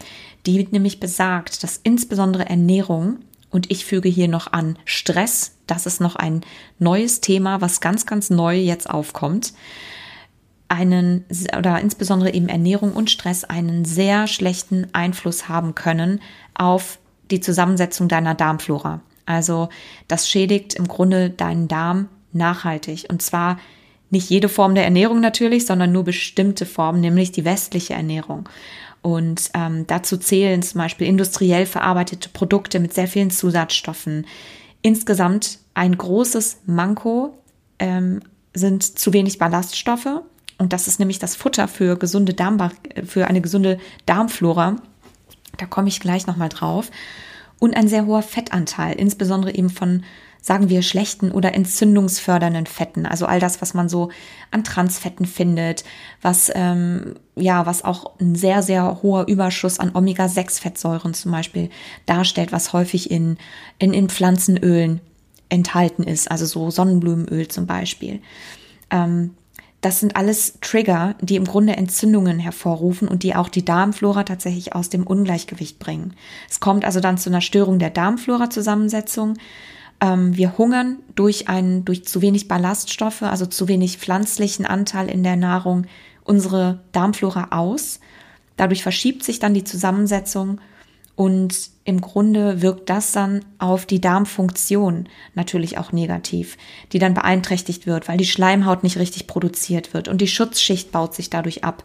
die 0.46 0.68
nämlich 0.72 1.00
besagt, 1.00 1.64
dass 1.64 1.80
insbesondere 1.84 2.48
Ernährung, 2.48 3.20
und 3.50 3.72
ich 3.72 3.86
füge 3.86 4.10
hier 4.10 4.28
noch 4.28 4.52
an 4.52 4.78
Stress, 4.86 5.54
das 5.68 5.86
ist 5.86 6.02
noch 6.02 6.16
ein 6.16 6.42
neues 6.80 7.22
Thema, 7.22 7.62
was 7.62 7.82
ganz, 7.82 8.06
ganz 8.06 8.30
neu 8.30 8.58
jetzt 8.58 8.90
aufkommt, 8.90 9.54
einen 10.70 11.26
oder 11.58 11.80
insbesondere 11.80 12.34
eben 12.34 12.50
Ernährung 12.50 12.94
und 12.94 13.10
Stress 13.10 13.44
einen 13.44 13.86
sehr 13.86 14.28
schlechten 14.28 14.88
Einfluss 14.94 15.48
haben 15.48 15.76
können 15.76 16.22
auf 16.56 17.00
die 17.32 17.40
Zusammensetzung 17.40 18.08
deiner 18.08 18.36
Darmflora. 18.36 19.02
Also 19.26 19.70
das 20.08 20.30
schädigt 20.30 20.74
im 20.76 20.88
Grunde 20.88 21.30
deinen 21.30 21.68
Darm 21.68 22.10
nachhaltig. 22.34 23.06
Und 23.10 23.22
zwar 23.22 23.60
nicht 24.10 24.30
jede 24.30 24.50
Form 24.50 24.76
der 24.76 24.86
Ernährung 24.86 25.20
natürlich, 25.20 25.66
sondern 25.66 25.92
nur 25.92 26.04
bestimmte 26.04 26.66
Formen, 26.66 27.02
nämlich 27.02 27.32
die 27.32 27.46
westliche 27.46 27.94
Ernährung. 27.94 28.48
Und 29.02 29.52
ähm, 29.54 29.86
dazu 29.88 30.18
zählen 30.18 30.62
zum 30.64 30.80
Beispiel 30.80 31.08
industriell 31.08 31.66
verarbeitete 31.66 32.30
Produkte 32.30 32.80
mit 32.80 32.94
sehr 32.94 33.08
vielen 33.08 33.32
Zusatzstoffen. 33.32 34.26
Insgesamt 34.82 35.60
ein 35.74 35.98
großes 35.98 36.62
Manko 36.66 37.38
ähm, 37.80 38.22
sind 38.54 38.84
zu 38.84 39.14
wenig 39.14 39.38
Ballaststoffe. 39.38 40.22
Und 40.58 40.74
das 40.74 40.88
ist 40.88 41.00
nämlich 41.00 41.20
das 41.20 41.36
Futter 41.36 41.68
für 41.68 41.98
gesunde 41.98 42.34
Darm, 42.34 42.58
für 43.06 43.28
eine 43.28 43.42
gesunde 43.42 43.78
Darmflora. 44.06 44.78
Da 45.58 45.66
komme 45.66 45.88
ich 45.88 46.00
gleich 46.00 46.28
nochmal 46.28 46.50
drauf. 46.50 46.92
Und 47.60 47.76
ein 47.76 47.88
sehr 47.88 48.06
hoher 48.06 48.22
Fettanteil, 48.22 48.96
insbesondere 48.96 49.54
eben 49.54 49.70
von, 49.70 50.04
sagen 50.42 50.70
wir, 50.70 50.84
schlechten 50.84 51.32
oder 51.32 51.56
entzündungsfördernden 51.56 52.68
Fetten. 52.68 53.08
Also 53.08 53.26
all 53.26 53.40
das, 53.40 53.62
was 53.62 53.74
man 53.74 53.90
so 53.90 54.10
an 54.52 54.64
Transfetten 54.64 55.26
findet, 55.26 55.84
was, 56.22 56.52
ähm, 56.54 57.16
ja, 57.36 57.66
was 57.66 57.84
auch 57.84 58.20
ein 58.20 58.36
sehr, 58.36 58.62
sehr 58.62 59.02
hoher 59.02 59.28
Überschuss 59.28 59.80
an 59.80 59.96
Omega-6-Fettsäuren 59.96 61.16
zum 61.16 61.32
Beispiel 61.32 61.70
darstellt, 62.06 62.52
was 62.52 62.74
häufig 62.74 63.10
in, 63.10 63.38
in, 63.80 63.94
in 63.94 64.10
Pflanzenölen 64.10 65.02
enthalten 65.50 66.04
ist, 66.04 66.30
also 66.30 66.46
so 66.46 66.70
Sonnenblumenöl 66.70 67.48
zum 67.48 67.66
Beispiel. 67.66 68.22
Ähm, 68.92 69.34
das 69.82 70.00
sind 70.00 70.16
alles 70.16 70.58
Trigger, 70.62 71.16
die 71.22 71.36
im 71.36 71.46
Grunde 71.46 71.78
Entzündungen 71.78 72.40
hervorrufen 72.40 73.08
und 73.08 73.24
die 73.24 73.36
auch 73.36 73.48
die 73.48 73.64
Darmflora 73.64 74.24
tatsächlich 74.24 74.74
aus 74.74 74.90
dem 74.90 75.06
Ungleichgewicht 75.06 75.78
bringen. 75.78 76.16
Es 76.50 76.60
kommt 76.60 76.84
also 76.84 77.00
dann 77.00 77.18
zu 77.18 77.30
einer 77.30 77.42
Störung 77.42 77.78
der 77.78 77.92
Darmflora-Zusammensetzung. 77.92 79.36
Ähm, 80.02 80.36
wir 80.36 80.58
hungern 80.58 80.98
durch 81.16 81.48
einen, 81.48 81.86
durch 81.86 82.06
zu 82.06 82.22
wenig 82.22 82.48
Ballaststoffe, 82.48 83.22
also 83.22 83.46
zu 83.46 83.68
wenig 83.68 83.98
pflanzlichen 83.98 84.66
Anteil 84.66 85.10
in 85.10 85.24
der 85.24 85.36
Nahrung 85.36 85.86
unsere 86.24 86.80
Darmflora 86.92 87.50
aus. 87.52 88.00
Dadurch 88.58 88.82
verschiebt 88.82 89.24
sich 89.24 89.38
dann 89.38 89.54
die 89.54 89.64
Zusammensetzung 89.64 90.60
und 91.18 91.72
im 91.84 92.00
Grunde 92.00 92.62
wirkt 92.62 92.92
das 92.92 93.12
dann 93.12 93.44
auf 93.58 93.88
die 93.88 94.00
Darmfunktion 94.00 95.10
natürlich 95.34 95.80
auch 95.80 95.92
negativ, 95.92 96.58
die 96.94 97.00
dann 97.00 97.16
beeinträchtigt 97.16 97.88
wird, 97.88 98.08
weil 98.08 98.20
die 98.20 98.26
Schleimhaut 98.26 98.84
nicht 98.84 99.00
richtig 99.00 99.26
produziert 99.26 99.96
wird 99.96 100.10
und 100.10 100.22
die 100.22 100.28
Schutzschicht 100.28 100.92
baut 100.92 101.16
sich 101.16 101.32
dadurch 101.32 101.64
ab. 101.64 101.84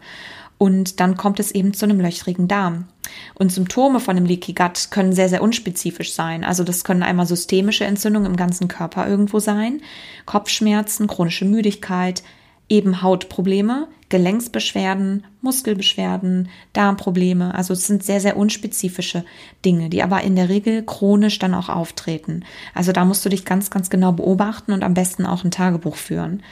Und 0.59 0.99
dann 0.99 1.17
kommt 1.17 1.39
es 1.39 1.51
eben 1.51 1.73
zu 1.73 1.85
einem 1.85 1.99
löchrigen 1.99 2.47
Darm. 2.47 2.85
Und 3.33 3.51
Symptome 3.51 3.99
von 3.99 4.15
einem 4.15 4.27
Leaky 4.27 4.53
Gut 4.53 4.91
können 4.91 5.13
sehr, 5.13 5.29
sehr 5.29 5.41
unspezifisch 5.41 6.13
sein. 6.13 6.43
Also 6.43 6.63
das 6.63 6.83
können 6.83 7.01
einmal 7.01 7.25
systemische 7.25 7.85
Entzündungen 7.85 8.29
im 8.29 8.37
ganzen 8.37 8.67
Körper 8.67 9.07
irgendwo 9.07 9.39
sein, 9.39 9.81
Kopfschmerzen, 10.27 11.07
chronische 11.07 11.45
Müdigkeit, 11.45 12.21
eben 12.69 13.01
Hautprobleme, 13.01 13.87
Gelenksbeschwerden, 14.09 15.25
Muskelbeschwerden, 15.41 16.49
Darmprobleme. 16.73 17.53
Also 17.53 17.73
es 17.73 17.87
sind 17.87 18.03
sehr, 18.03 18.21
sehr 18.21 18.37
unspezifische 18.37 19.25
Dinge, 19.65 19.89
die 19.89 20.03
aber 20.03 20.21
in 20.21 20.35
der 20.35 20.49
Regel 20.49 20.83
chronisch 20.83 21.39
dann 21.39 21.53
auch 21.53 21.69
auftreten. 21.69 22.45
Also 22.73 22.91
da 22.91 23.05
musst 23.05 23.25
du 23.25 23.29
dich 23.29 23.45
ganz, 23.45 23.69
ganz 23.69 23.89
genau 23.89 24.11
beobachten 24.11 24.71
und 24.71 24.83
am 24.83 24.93
besten 24.93 25.25
auch 25.25 25.43
ein 25.43 25.51
Tagebuch 25.51 25.95
führen. 25.95 26.43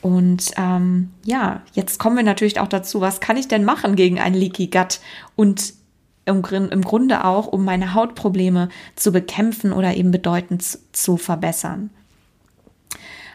Und 0.00 0.50
ähm, 0.58 1.10
ja, 1.24 1.62
jetzt 1.72 1.98
kommen 1.98 2.16
wir 2.16 2.24
natürlich 2.24 2.60
auch 2.60 2.68
dazu, 2.68 3.00
was 3.00 3.20
kann 3.20 3.38
ich 3.38 3.48
denn 3.48 3.64
machen 3.64 3.96
gegen 3.96 4.20
ein 4.20 4.34
Leaky 4.34 4.66
Gut 4.66 5.00
und 5.36 5.72
im, 6.26 6.42
im 6.44 6.82
Grunde 6.82 7.24
auch, 7.24 7.46
um 7.46 7.64
meine 7.64 7.94
Hautprobleme 7.94 8.68
zu 8.96 9.12
bekämpfen 9.12 9.72
oder 9.72 9.94
eben 9.96 10.10
bedeutend 10.10 10.62
zu, 10.62 10.78
zu 10.92 11.16
verbessern. 11.16 11.90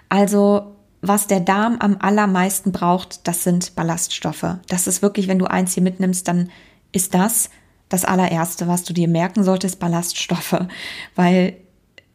Also 0.10 0.76
was 1.02 1.28
der 1.28 1.40
Darm 1.40 1.78
am 1.80 1.98
allermeisten 2.00 2.72
braucht, 2.72 3.28
das 3.28 3.44
sind 3.44 3.76
Ballaststoffe. 3.76 4.58
Das 4.68 4.88
ist 4.88 5.02
wirklich, 5.02 5.28
wenn 5.28 5.40
du 5.40 5.46
eins 5.46 5.74
hier 5.74 5.84
mitnimmst, 5.84 6.28
dann 6.28 6.50
ist 6.92 7.14
das 7.14 7.50
das 7.88 8.06
allererste, 8.06 8.68
was 8.68 8.84
du 8.84 8.94
dir 8.94 9.08
merken 9.08 9.44
solltest, 9.44 9.80
Ballaststoffe. 9.80 10.66
Weil 11.16 11.58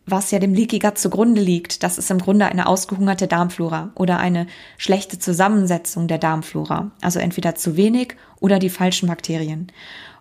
was 0.07 0.31
ja 0.31 0.39
dem 0.39 0.53
Leaky 0.53 0.81
Gut 0.81 0.99
zugrunde 0.99 1.41
liegt, 1.41 1.83
das 1.83 1.97
ist 1.97 2.11
im 2.11 2.19
Grunde 2.19 2.47
eine 2.47 2.67
ausgehungerte 2.67 3.27
Darmflora 3.27 3.91
oder 3.95 4.19
eine 4.19 4.47
schlechte 4.77 5.19
Zusammensetzung 5.19 6.09
der 6.09 6.19
Darmflora. 6.19 6.91
Also 7.01 7.21
entweder 7.21 7.55
zu 7.55 7.77
wenig 7.77 8.15
oder 8.39 8.59
die 8.59 8.69
falschen 8.69 9.09
Bakterien. 9.09 9.69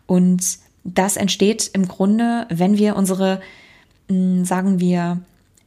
Und 0.06 0.58
das 0.86 1.18
entsteht 1.18 1.70
im 1.74 1.88
Grunde, 1.88 2.46
wenn 2.50 2.78
wir 2.78 2.96
unsere, 2.96 3.42
hm, 4.08 4.46
sagen 4.46 4.80
wir, 4.80 5.20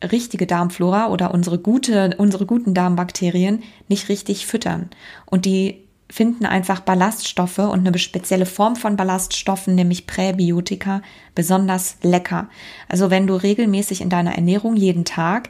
richtige 0.03 0.47
Darmflora 0.47 1.09
oder 1.09 1.33
unsere 1.33 1.59
gute, 1.59 2.15
unsere 2.19 2.47
guten 2.47 2.75
Darmbakterien 2.75 3.63
nicht 3.89 4.09
richtig 4.09 4.47
füttern. 4.47 4.91
Und 5.25 5.45
die 5.45 5.87
finden 6.09 6.47
einfach 6.47 6.81
Ballaststoffe 6.81 7.59
und 7.59 7.87
eine 7.87 7.99
spezielle 7.99 8.47
Form 8.47 8.77
von 8.77 8.97
Ballaststoffen, 8.97 9.75
nämlich 9.75 10.07
Präbiotika, 10.07 11.03
besonders 11.35 11.97
lecker. 12.03 12.49
Also 12.89 13.11
wenn 13.11 13.27
du 13.27 13.35
regelmäßig 13.35 14.01
in 14.01 14.11
deiner 14.11 14.37
Ernährung 14.37 14.77
jeden 14.77 15.05
Tag 15.05 15.49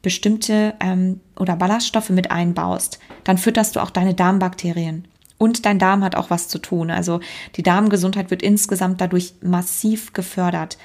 bestimmte 0.00 0.74
ähm, 0.80 1.20
oder 1.38 1.54
Ballaststoffe 1.56 2.10
mit 2.10 2.30
einbaust, 2.30 2.98
dann 3.22 3.38
fütterst 3.38 3.76
du 3.76 3.80
auch 3.80 3.90
deine 3.90 4.14
Darmbakterien. 4.14 5.06
Und 5.38 5.66
dein 5.66 5.78
Darm 5.78 6.04
hat 6.04 6.14
auch 6.14 6.30
was 6.30 6.48
zu 6.48 6.58
tun. 6.58 6.90
Also 6.90 7.20
die 7.56 7.62
Darmgesundheit 7.62 8.30
wird 8.30 8.42
insgesamt 8.42 9.00
dadurch 9.00 9.34
massiv 9.40 10.12
gefördert. 10.12 10.78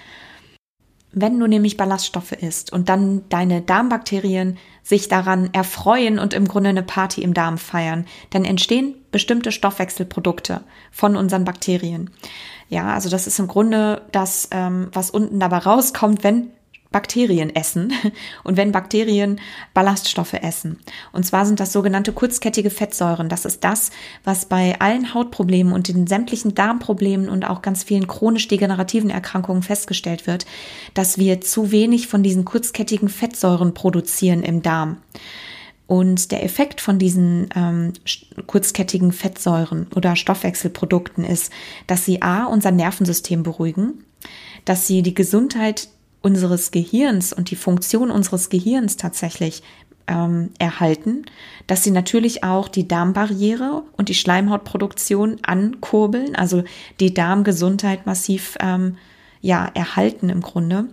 Wenn 1.19 1.39
du 1.39 1.47
nämlich 1.47 1.77
Ballaststoffe 1.77 2.31
isst 2.31 2.71
und 2.71 2.89
dann 2.89 3.23
deine 3.29 3.61
Darmbakterien 3.61 4.59
sich 4.83 5.07
daran 5.07 5.49
erfreuen 5.51 6.19
und 6.19 6.35
im 6.35 6.47
Grunde 6.47 6.69
eine 6.69 6.83
Party 6.83 7.23
im 7.23 7.33
Darm 7.33 7.57
feiern, 7.57 8.05
dann 8.29 8.45
entstehen 8.45 8.93
bestimmte 9.11 9.51
Stoffwechselprodukte 9.51 10.61
von 10.91 11.15
unseren 11.15 11.43
Bakterien. 11.43 12.11
Ja, 12.69 12.93
also 12.93 13.09
das 13.09 13.25
ist 13.25 13.39
im 13.39 13.47
Grunde 13.47 14.03
das, 14.11 14.49
ähm, 14.51 14.89
was 14.93 15.09
unten 15.09 15.39
dabei 15.39 15.57
rauskommt, 15.57 16.23
wenn 16.23 16.51
Bakterien 16.91 17.55
essen 17.55 17.93
und 18.43 18.57
wenn 18.57 18.71
Bakterien 18.71 19.39
Ballaststoffe 19.73 20.33
essen. 20.33 20.79
Und 21.11 21.25
zwar 21.25 21.45
sind 21.45 21.59
das 21.59 21.73
sogenannte 21.73 22.13
kurzkettige 22.13 22.69
Fettsäuren. 22.69 23.29
Das 23.29 23.45
ist 23.45 23.63
das, 23.63 23.91
was 24.23 24.45
bei 24.45 24.79
allen 24.79 25.13
Hautproblemen 25.13 25.73
und 25.73 25.87
den 25.87 26.07
sämtlichen 26.07 26.55
Darmproblemen 26.55 27.29
und 27.29 27.45
auch 27.45 27.61
ganz 27.61 27.83
vielen 27.83 28.07
chronisch 28.07 28.47
degenerativen 28.47 29.09
Erkrankungen 29.09 29.63
festgestellt 29.63 30.27
wird, 30.27 30.45
dass 30.93 31.17
wir 31.17 31.41
zu 31.41 31.71
wenig 31.71 32.07
von 32.07 32.23
diesen 32.23 32.45
kurzkettigen 32.45 33.09
Fettsäuren 33.09 33.73
produzieren 33.73 34.43
im 34.43 34.61
Darm. 34.61 34.97
Und 35.87 36.31
der 36.33 36.43
Effekt 36.43 36.81
von 36.81 36.99
diesen 36.99 37.47
ähm, 37.55 37.93
kurzkettigen 38.45 39.13
Fettsäuren 39.13 39.87
oder 39.95 40.17
Stoffwechselprodukten 40.17 41.23
ist, 41.23 41.51
dass 41.87 42.03
sie 42.03 42.21
a 42.21 42.43
unser 42.45 42.71
Nervensystem 42.71 43.41
beruhigen, 43.41 44.03
dass 44.65 44.85
sie 44.85 45.01
die 45.01 45.13
Gesundheit 45.13 45.87
unseres 46.27 46.71
Gehirns 46.71 47.31
und 47.31 47.51
die 47.51 47.55
Funktion 47.55 48.11
unseres 48.11 48.49
Gehirns 48.49 48.97
tatsächlich 48.97 49.63
ähm, 50.07 50.51
erhalten, 50.59 51.25
dass 51.67 51.83
sie 51.83 51.91
natürlich 51.91 52.43
auch 52.43 52.67
die 52.67 52.87
Darmbarriere 52.87 53.83
und 53.97 54.09
die 54.09 54.13
Schleimhautproduktion 54.13 55.37
ankurbeln, 55.43 56.35
also 56.35 56.63
die 56.99 57.13
Darmgesundheit 57.13 58.05
massiv 58.05 58.57
ähm, 58.59 58.97
ja 59.41 59.69
erhalten 59.73 60.29
im 60.29 60.41
Grunde. 60.41 60.85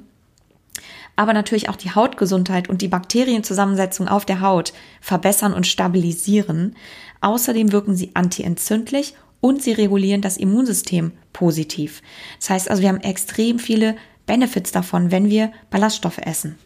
Aber 1.17 1.33
natürlich 1.33 1.69
auch 1.69 1.77
die 1.77 1.93
Hautgesundheit 1.93 2.69
und 2.69 2.81
die 2.81 2.89
Bakterienzusammensetzung 2.89 4.09
auf 4.09 4.25
der 4.25 4.41
Haut 4.41 4.73
verbessern 5.01 5.53
und 5.53 5.67
stabilisieren. 5.67 6.75
Außerdem 7.21 7.73
wirken 7.73 7.97
sie 7.97 8.11
antientzündlich 8.15 9.15
und 9.41 9.63
sie 9.63 9.73
regulieren 9.73 10.23
das 10.23 10.39
Immunsystem 10.39 11.13
positiv. 11.35 12.03
Das 12.41 12.49
heißt 12.49 12.71
also, 12.71 12.83
wir 12.83 12.89
haben 12.89 13.01
extrem 13.03 13.59
viele 13.59 13.95
Benefits 14.27 14.73
davon, 14.73 15.11
wenn 15.11 15.29
wir 15.31 15.53
Ballaststoffe 15.71 16.19
essen. 16.19 16.59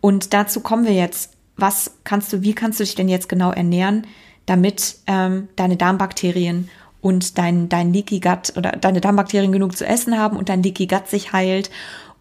Und 0.00 0.32
dazu 0.32 0.60
kommen 0.60 0.84
wir 0.84 0.94
jetzt. 0.94 1.32
Was 1.56 1.92
kannst 2.04 2.32
du, 2.32 2.42
wie 2.42 2.54
kannst 2.54 2.80
du 2.80 2.84
dich 2.84 2.94
denn 2.94 3.08
jetzt 3.08 3.28
genau 3.28 3.52
ernähren, 3.52 4.06
damit 4.46 4.96
ähm, 5.06 5.48
deine 5.56 5.76
Darmbakterien 5.76 6.68
und 7.00 7.36
dein, 7.36 7.68
dein 7.68 7.92
Leaky 7.92 8.20
Gut 8.20 8.56
oder 8.56 8.72
deine 8.72 9.00
Darmbakterien 9.00 9.52
genug 9.52 9.76
zu 9.76 9.86
essen 9.86 10.18
haben 10.18 10.36
und 10.36 10.48
dein 10.48 10.62
Leaky 10.62 10.86
Gut 10.86 11.08
sich 11.08 11.32
heilt 11.32 11.70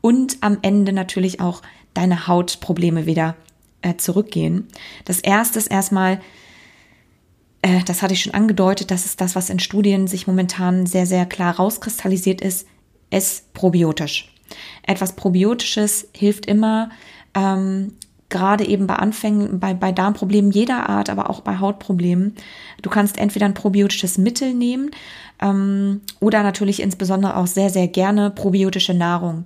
und 0.01 0.37
am 0.41 0.57
Ende 0.61 0.91
natürlich 0.91 1.39
auch 1.39 1.61
deine 1.93 2.27
Hautprobleme 2.27 3.05
wieder 3.05 3.35
äh, 3.81 3.95
zurückgehen. 3.95 4.67
Das 5.05 5.19
erste 5.19 5.59
ist 5.59 5.67
erstmal, 5.67 6.19
äh, 7.61 7.83
das 7.85 8.01
hatte 8.01 8.13
ich 8.13 8.23
schon 8.23 8.33
angedeutet, 8.33 8.91
das 8.91 9.05
ist 9.05 9.21
das, 9.21 9.35
was 9.35 9.49
in 9.49 9.59
Studien 9.59 10.07
sich 10.07 10.27
momentan 10.27 10.85
sehr, 10.85 11.05
sehr 11.05 11.25
klar 11.25 11.55
rauskristallisiert 11.55 12.41
ist, 12.41 12.67
es 13.09 13.43
probiotisch. 13.53 14.33
Etwas 14.83 15.15
Probiotisches 15.15 16.07
hilft 16.15 16.45
immer, 16.45 16.89
ähm, 17.33 17.93
gerade 18.29 18.65
eben 18.65 18.87
bei 18.87 18.95
Anfängen, 18.95 19.59
bei, 19.59 19.73
bei 19.73 19.91
Darmproblemen 19.91 20.51
jeder 20.51 20.89
Art, 20.89 21.09
aber 21.09 21.29
auch 21.29 21.41
bei 21.41 21.59
Hautproblemen. 21.59 22.35
Du 22.81 22.89
kannst 22.89 23.17
entweder 23.17 23.45
ein 23.45 23.53
probiotisches 23.53 24.17
Mittel 24.17 24.53
nehmen 24.53 24.91
ähm, 25.41 26.01
oder 26.19 26.43
natürlich 26.43 26.81
insbesondere 26.81 27.35
auch 27.37 27.47
sehr, 27.47 27.69
sehr 27.69 27.87
gerne 27.87 28.29
probiotische 28.29 28.93
Nahrung 28.93 29.45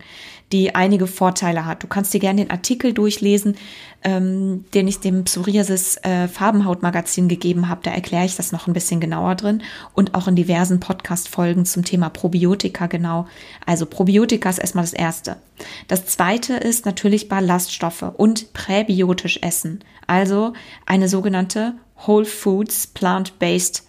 die 0.51 0.75
einige 0.75 1.07
Vorteile 1.07 1.65
hat. 1.65 1.83
Du 1.83 1.87
kannst 1.87 2.13
dir 2.13 2.19
gerne 2.19 2.41
den 2.43 2.51
Artikel 2.51 2.93
durchlesen, 2.93 3.57
ähm, 4.03 4.65
den 4.73 4.87
ich 4.87 4.99
dem 4.99 5.23
Psoriasis 5.23 5.97
äh, 6.03 6.27
Farbenhautmagazin 6.27 7.27
gegeben 7.27 7.67
habe. 7.67 7.81
Da 7.83 7.91
erkläre 7.91 8.25
ich 8.25 8.35
das 8.35 8.51
noch 8.51 8.67
ein 8.67 8.73
bisschen 8.73 8.99
genauer 8.99 9.35
drin 9.35 9.63
und 9.93 10.13
auch 10.13 10.27
in 10.27 10.35
diversen 10.35 10.79
Podcast-Folgen 10.79 11.65
zum 11.65 11.83
Thema 11.83 12.09
Probiotika 12.09 12.85
genau. 12.85 13.27
Also 13.65 13.85
Probiotika 13.85 14.49
ist 14.49 14.59
erstmal 14.59 14.83
das 14.83 14.93
Erste. 14.93 15.37
Das 15.87 16.05
Zweite 16.05 16.53
ist 16.53 16.85
natürlich 16.85 17.27
Ballaststoffe 17.27 18.05
und 18.15 18.53
präbiotisch 18.53 19.39
essen. 19.41 19.83
Also 20.05 20.53
eine 20.85 21.09
sogenannte 21.09 21.73
Whole 22.05 22.25
Foods 22.25 22.87
Plant-Based 22.87 23.83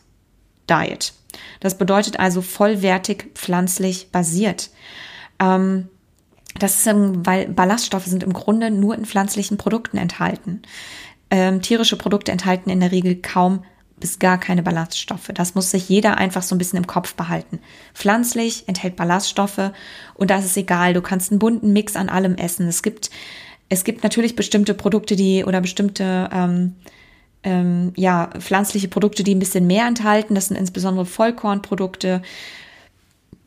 Diet. 0.70 1.12
Das 1.60 1.78
bedeutet 1.78 2.18
also 2.18 2.42
vollwertig 2.42 3.30
pflanzlich 3.34 4.10
basiert. 4.10 4.70
Ähm, 5.40 5.88
das 6.58 6.86
ist, 6.86 6.94
weil 6.94 7.48
Ballaststoffe 7.48 8.06
sind 8.06 8.22
im 8.22 8.32
Grunde 8.32 8.70
nur 8.70 8.94
in 8.94 9.04
pflanzlichen 9.04 9.58
Produkten 9.58 9.98
enthalten. 9.98 10.62
Ähm, 11.30 11.60
tierische 11.60 11.96
Produkte 11.96 12.32
enthalten 12.32 12.70
in 12.70 12.80
der 12.80 12.92
Regel 12.92 13.16
kaum 13.16 13.64
bis 13.98 14.18
gar 14.18 14.38
keine 14.38 14.62
Ballaststoffe. 14.62 15.30
Das 15.32 15.54
muss 15.54 15.70
sich 15.70 15.88
jeder 15.88 16.18
einfach 16.18 16.42
so 16.42 16.54
ein 16.54 16.58
bisschen 16.58 16.78
im 16.78 16.86
Kopf 16.86 17.14
behalten. 17.14 17.60
Pflanzlich 17.94 18.68
enthält 18.68 18.96
Ballaststoffe 18.96 19.72
und 20.14 20.30
das 20.30 20.44
ist 20.44 20.56
egal. 20.56 20.92
Du 20.92 21.00
kannst 21.00 21.30
einen 21.30 21.38
bunten 21.38 21.72
Mix 21.72 21.96
an 21.96 22.08
allem 22.08 22.36
essen. 22.36 22.68
Es 22.68 22.82
gibt, 22.82 23.10
es 23.68 23.84
gibt 23.84 24.02
natürlich 24.02 24.36
bestimmte 24.36 24.74
Produkte, 24.74 25.16
die 25.16 25.44
oder 25.44 25.60
bestimmte 25.60 26.28
ähm, 26.32 26.74
ähm, 27.46 27.92
ja, 27.96 28.28
pflanzliche 28.38 28.88
Produkte, 28.88 29.24
die 29.24 29.34
ein 29.34 29.38
bisschen 29.38 29.66
mehr 29.66 29.86
enthalten. 29.86 30.34
Das 30.34 30.48
sind 30.48 30.58
insbesondere 30.58 31.06
Vollkornprodukte. 31.06 32.20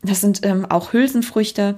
Das 0.02 0.20
sind 0.20 0.44
ähm, 0.44 0.66
auch 0.66 0.92
Hülsenfrüchte 0.92 1.76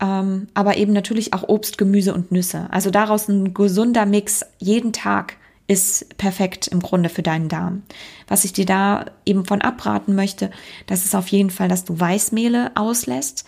ähm, 0.00 0.48
aber 0.54 0.76
eben 0.76 0.92
natürlich 0.92 1.34
auch 1.34 1.48
Obst, 1.48 1.78
Gemüse 1.78 2.14
und 2.14 2.32
Nüsse. 2.32 2.68
Also 2.70 2.90
daraus 2.90 3.28
ein 3.28 3.52
gesunder 3.52 4.06
Mix 4.06 4.44
jeden 4.58 4.92
Tag 4.92 5.36
ist 5.66 6.16
perfekt 6.18 6.66
im 6.68 6.80
Grunde 6.80 7.08
für 7.08 7.22
deinen 7.22 7.48
Darm. 7.48 7.82
Was 8.26 8.44
ich 8.44 8.52
dir 8.52 8.66
da 8.66 9.06
eben 9.24 9.44
von 9.44 9.60
abraten 9.60 10.14
möchte, 10.14 10.50
das 10.86 11.04
ist 11.04 11.14
auf 11.14 11.28
jeden 11.28 11.50
Fall, 11.50 11.68
dass 11.68 11.84
du 11.84 12.00
Weißmehle 12.00 12.72
auslässt, 12.74 13.44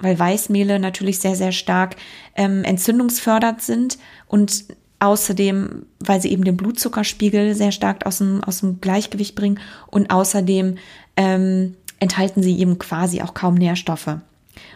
weil 0.00 0.18
Weißmehle 0.18 0.78
natürlich 0.78 1.18
sehr, 1.18 1.34
sehr 1.34 1.52
stark 1.52 1.96
ähm, 2.36 2.64
entzündungsfördernd 2.64 3.60
sind 3.60 3.98
und 4.28 4.64
außerdem, 5.00 5.86
weil 6.00 6.20
sie 6.20 6.30
eben 6.32 6.44
den 6.44 6.56
Blutzuckerspiegel 6.56 7.54
sehr 7.54 7.72
stark 7.72 8.06
aus 8.06 8.18
dem, 8.18 8.42
aus 8.42 8.60
dem 8.60 8.80
Gleichgewicht 8.80 9.34
bringen 9.34 9.60
und 9.88 10.10
außerdem 10.10 10.76
ähm, 11.16 11.74
enthalten 12.00 12.42
sie 12.42 12.58
eben 12.58 12.78
quasi 12.78 13.22
auch 13.22 13.34
kaum 13.34 13.54
Nährstoffe. 13.54 14.18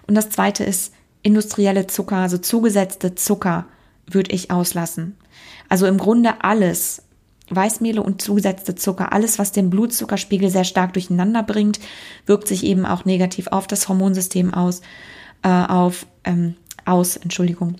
Und 0.06 0.14
das 0.14 0.30
zweite 0.30 0.64
ist, 0.64 0.92
industrielle 1.22 1.86
Zucker, 1.86 2.16
also 2.16 2.38
zugesetzte 2.38 3.14
Zucker, 3.14 3.66
würde 4.06 4.32
ich 4.32 4.50
auslassen. 4.50 5.16
Also 5.68 5.86
im 5.86 5.98
Grunde 5.98 6.42
alles, 6.42 7.02
Weißmehle 7.50 8.02
und 8.02 8.22
zugesetzte 8.22 8.74
Zucker, 8.74 9.12
alles, 9.12 9.38
was 9.38 9.52
den 9.52 9.70
Blutzuckerspiegel 9.70 10.50
sehr 10.50 10.64
stark 10.64 10.92
durcheinander 10.92 11.42
bringt, 11.42 11.80
wirkt 12.26 12.48
sich 12.48 12.64
eben 12.64 12.84
auch 12.86 13.04
negativ 13.04 13.48
auf 13.48 13.66
das 13.66 13.88
Hormonsystem 13.88 14.52
aus, 14.54 14.80
äh, 15.42 15.48
auf, 15.48 16.06
ähm, 16.24 16.54
aus, 16.84 17.16
Entschuldigung. 17.16 17.76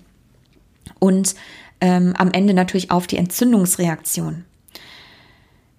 Und 0.99 1.35
ähm, 1.83 2.13
am 2.17 2.31
Ende 2.31 2.53
natürlich 2.53 2.91
auf 2.91 3.07
die 3.07 3.17
Entzündungsreaktion. 3.17 4.45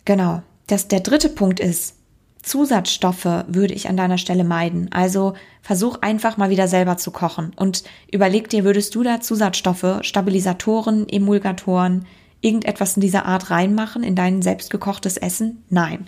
Genau. 0.04 0.42
Das, 0.66 0.86
der 0.86 1.00
dritte 1.00 1.30
Punkt 1.30 1.60
ist, 1.60 1.96
Zusatzstoffe 2.42 3.44
würde 3.48 3.72
ich 3.72 3.88
an 3.88 3.96
deiner 3.96 4.18
Stelle 4.18 4.44
meiden. 4.44 4.92
Also 4.92 5.32
versuch 5.62 6.02
einfach 6.02 6.36
mal 6.36 6.50
wieder 6.50 6.68
selber 6.68 6.98
zu 6.98 7.10
kochen 7.10 7.52
und 7.56 7.84
überleg 8.12 8.50
dir, 8.50 8.64
würdest 8.64 8.94
du 8.94 9.02
da 9.02 9.20
Zusatzstoffe, 9.20 10.00
Stabilisatoren, 10.02 11.08
Emulgatoren, 11.08 12.04
irgendetwas 12.42 12.96
in 12.96 13.00
dieser 13.00 13.24
Art 13.24 13.50
reinmachen 13.50 14.02
in 14.02 14.14
dein 14.14 14.42
selbstgekochtes 14.42 15.16
Essen? 15.16 15.64
Nein. 15.70 16.04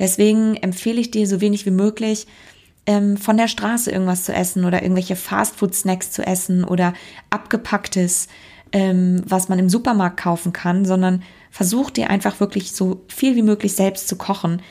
Deswegen 0.00 0.56
empfehle 0.56 1.00
ich 1.00 1.12
dir 1.12 1.28
so 1.28 1.40
wenig 1.40 1.64
wie 1.64 1.70
möglich, 1.70 2.26
ähm, 2.86 3.16
von 3.16 3.36
der 3.36 3.48
Straße 3.48 3.90
irgendwas 3.90 4.24
zu 4.24 4.32
essen 4.32 4.64
oder 4.64 4.82
irgendwelche 4.82 5.14
Fastfood-Snacks 5.14 6.10
zu 6.10 6.26
essen 6.26 6.64
oder 6.64 6.94
abgepacktes, 7.30 8.26
ähm, 8.72 9.22
was 9.26 9.48
man 9.48 9.58
im 9.58 9.68
Supermarkt 9.68 10.18
kaufen 10.18 10.52
kann, 10.52 10.84
sondern 10.84 11.22
versuch 11.50 11.90
dir 11.90 12.10
einfach 12.10 12.40
wirklich 12.40 12.72
so 12.72 13.02
viel 13.08 13.36
wie 13.36 13.42
möglich 13.42 13.74
selbst 13.74 14.08
zu 14.08 14.16
kochen 14.16 14.62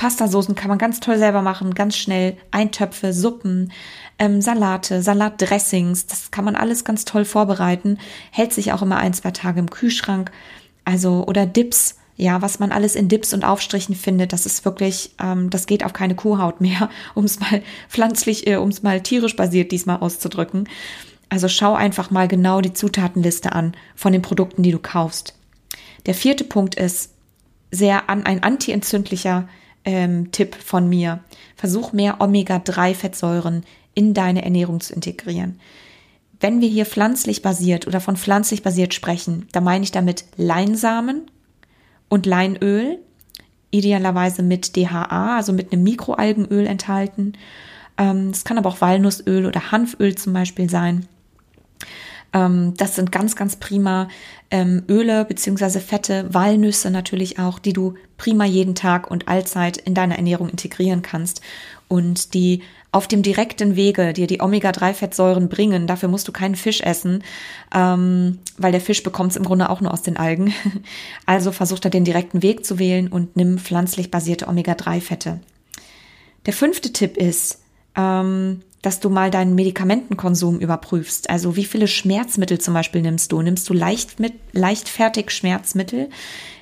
Pastasoßen 0.00 0.54
kann 0.54 0.70
man 0.70 0.78
ganz 0.78 0.98
toll 1.00 1.18
selber 1.18 1.42
machen, 1.42 1.74
ganz 1.74 1.94
schnell. 1.94 2.38
Eintöpfe, 2.52 3.12
Suppen, 3.12 3.70
ähm, 4.18 4.40
Salate, 4.40 5.02
Salatdressings, 5.02 6.06
das 6.06 6.30
kann 6.30 6.46
man 6.46 6.56
alles 6.56 6.86
ganz 6.86 7.04
toll 7.04 7.26
vorbereiten. 7.26 7.98
Hält 8.30 8.54
sich 8.54 8.72
auch 8.72 8.80
immer 8.80 8.96
ein, 8.96 9.12
zwei 9.12 9.30
Tage 9.30 9.60
im 9.60 9.68
Kühlschrank. 9.68 10.30
Also, 10.86 11.26
oder 11.26 11.44
Dips, 11.44 11.96
ja, 12.16 12.40
was 12.40 12.58
man 12.58 12.72
alles 12.72 12.94
in 12.94 13.08
Dips 13.08 13.34
und 13.34 13.44
Aufstrichen 13.44 13.94
findet, 13.94 14.32
das 14.32 14.46
ist 14.46 14.64
wirklich, 14.64 15.10
ähm, 15.22 15.50
das 15.50 15.66
geht 15.66 15.84
auf 15.84 15.92
keine 15.92 16.14
Kuhhaut 16.14 16.62
mehr, 16.62 16.88
um 17.14 17.26
es 17.26 17.38
mal 17.38 17.62
pflanzlich, 17.90 18.46
äh, 18.46 18.56
um 18.56 18.70
es 18.70 18.82
mal 18.82 19.02
tierisch 19.02 19.36
basiert 19.36 19.70
diesmal 19.70 19.98
auszudrücken. 19.98 20.66
Also 21.30 21.48
schau 21.48 21.74
einfach 21.74 22.10
mal 22.10 22.28
genau 22.28 22.60
die 22.60 22.72
Zutatenliste 22.72 23.52
an 23.52 23.72
von 23.94 24.12
den 24.12 24.20
Produkten, 24.20 24.62
die 24.62 24.72
du 24.72 24.78
kaufst. 24.78 25.34
Der 26.06 26.14
vierte 26.14 26.44
Punkt 26.44 26.74
ist 26.74 27.12
sehr 27.70 28.10
an, 28.10 28.26
ein 28.26 28.42
antientzündlicher 28.42 29.48
ähm, 29.84 30.32
Tipp 30.32 30.56
von 30.56 30.88
mir. 30.88 31.20
Versuch 31.56 31.92
mehr 31.92 32.20
Omega-3-Fettsäuren 32.20 33.62
in 33.94 34.12
deine 34.12 34.44
Ernährung 34.44 34.80
zu 34.80 34.92
integrieren. 34.92 35.60
Wenn 36.40 36.60
wir 36.60 36.68
hier 36.68 36.86
pflanzlich 36.86 37.42
basiert 37.42 37.86
oder 37.86 38.00
von 38.00 38.16
pflanzlich 38.16 38.62
basiert 38.62 38.92
sprechen, 38.92 39.46
da 39.52 39.60
meine 39.60 39.84
ich 39.84 39.92
damit 39.92 40.24
Leinsamen 40.36 41.30
und 42.08 42.26
Leinöl, 42.26 42.98
idealerweise 43.70 44.42
mit 44.42 44.74
DHA, 44.76 45.36
also 45.36 45.52
mit 45.52 45.72
einem 45.72 45.84
Mikroalgenöl 45.84 46.66
enthalten. 46.66 47.34
Ähm, 47.98 48.30
es 48.30 48.42
kann 48.44 48.58
aber 48.58 48.68
auch 48.68 48.80
Walnussöl 48.80 49.46
oder 49.46 49.70
Hanföl 49.70 50.16
zum 50.16 50.32
Beispiel 50.32 50.68
sein. 50.68 51.06
Ähm, 52.32 52.74
das 52.76 52.96
sind 52.96 53.12
ganz, 53.12 53.36
ganz 53.36 53.56
prima 53.56 54.08
ähm, 54.50 54.82
Öle 54.88 55.24
beziehungsweise 55.24 55.80
Fette, 55.80 56.32
Walnüsse 56.32 56.90
natürlich 56.90 57.38
auch, 57.38 57.58
die 57.58 57.72
du 57.72 57.94
prima 58.16 58.44
jeden 58.44 58.74
Tag 58.74 59.10
und 59.10 59.28
allzeit 59.28 59.76
in 59.76 59.94
deiner 59.94 60.16
Ernährung 60.16 60.48
integrieren 60.48 61.02
kannst 61.02 61.40
und 61.88 62.34
die 62.34 62.62
auf 62.92 63.06
dem 63.06 63.22
direkten 63.22 63.76
Wege 63.76 64.12
dir 64.12 64.26
die 64.26 64.40
Omega-3-Fettsäuren 64.40 65.48
bringen. 65.48 65.86
Dafür 65.86 66.08
musst 66.08 66.26
du 66.26 66.32
keinen 66.32 66.56
Fisch 66.56 66.80
essen, 66.80 67.22
ähm, 67.74 68.38
weil 68.58 68.72
der 68.72 68.80
Fisch 68.80 69.02
bekommt 69.02 69.30
es 69.30 69.36
im 69.36 69.44
Grunde 69.44 69.70
auch 69.70 69.80
nur 69.80 69.92
aus 69.92 70.02
den 70.02 70.16
Algen. 70.16 70.52
Also 71.26 71.52
versuch 71.52 71.78
da 71.78 71.88
den 71.88 72.04
direkten 72.04 72.42
Weg 72.42 72.64
zu 72.64 72.80
wählen 72.80 73.06
und 73.06 73.36
nimm 73.36 73.58
pflanzlich 73.58 74.10
basierte 74.10 74.48
Omega-3-Fette. 74.48 75.40
Der 76.46 76.52
fünfte 76.52 76.92
Tipp 76.92 77.16
ist, 77.16 77.59
ähm, 77.96 78.60
dass 78.82 79.00
du 79.00 79.10
mal 79.10 79.30
deinen 79.30 79.54
Medikamentenkonsum 79.54 80.58
überprüfst. 80.58 81.28
Also 81.28 81.56
wie 81.56 81.64
viele 81.64 81.86
Schmerzmittel 81.86 82.58
zum 82.58 82.74
Beispiel 82.74 83.02
nimmst 83.02 83.30
du? 83.32 83.42
Nimmst 83.42 83.68
du 83.68 83.74
leicht 83.74 84.20
mit, 84.20 84.34
leichtfertig 84.52 85.30
Schmerzmittel? 85.30 86.08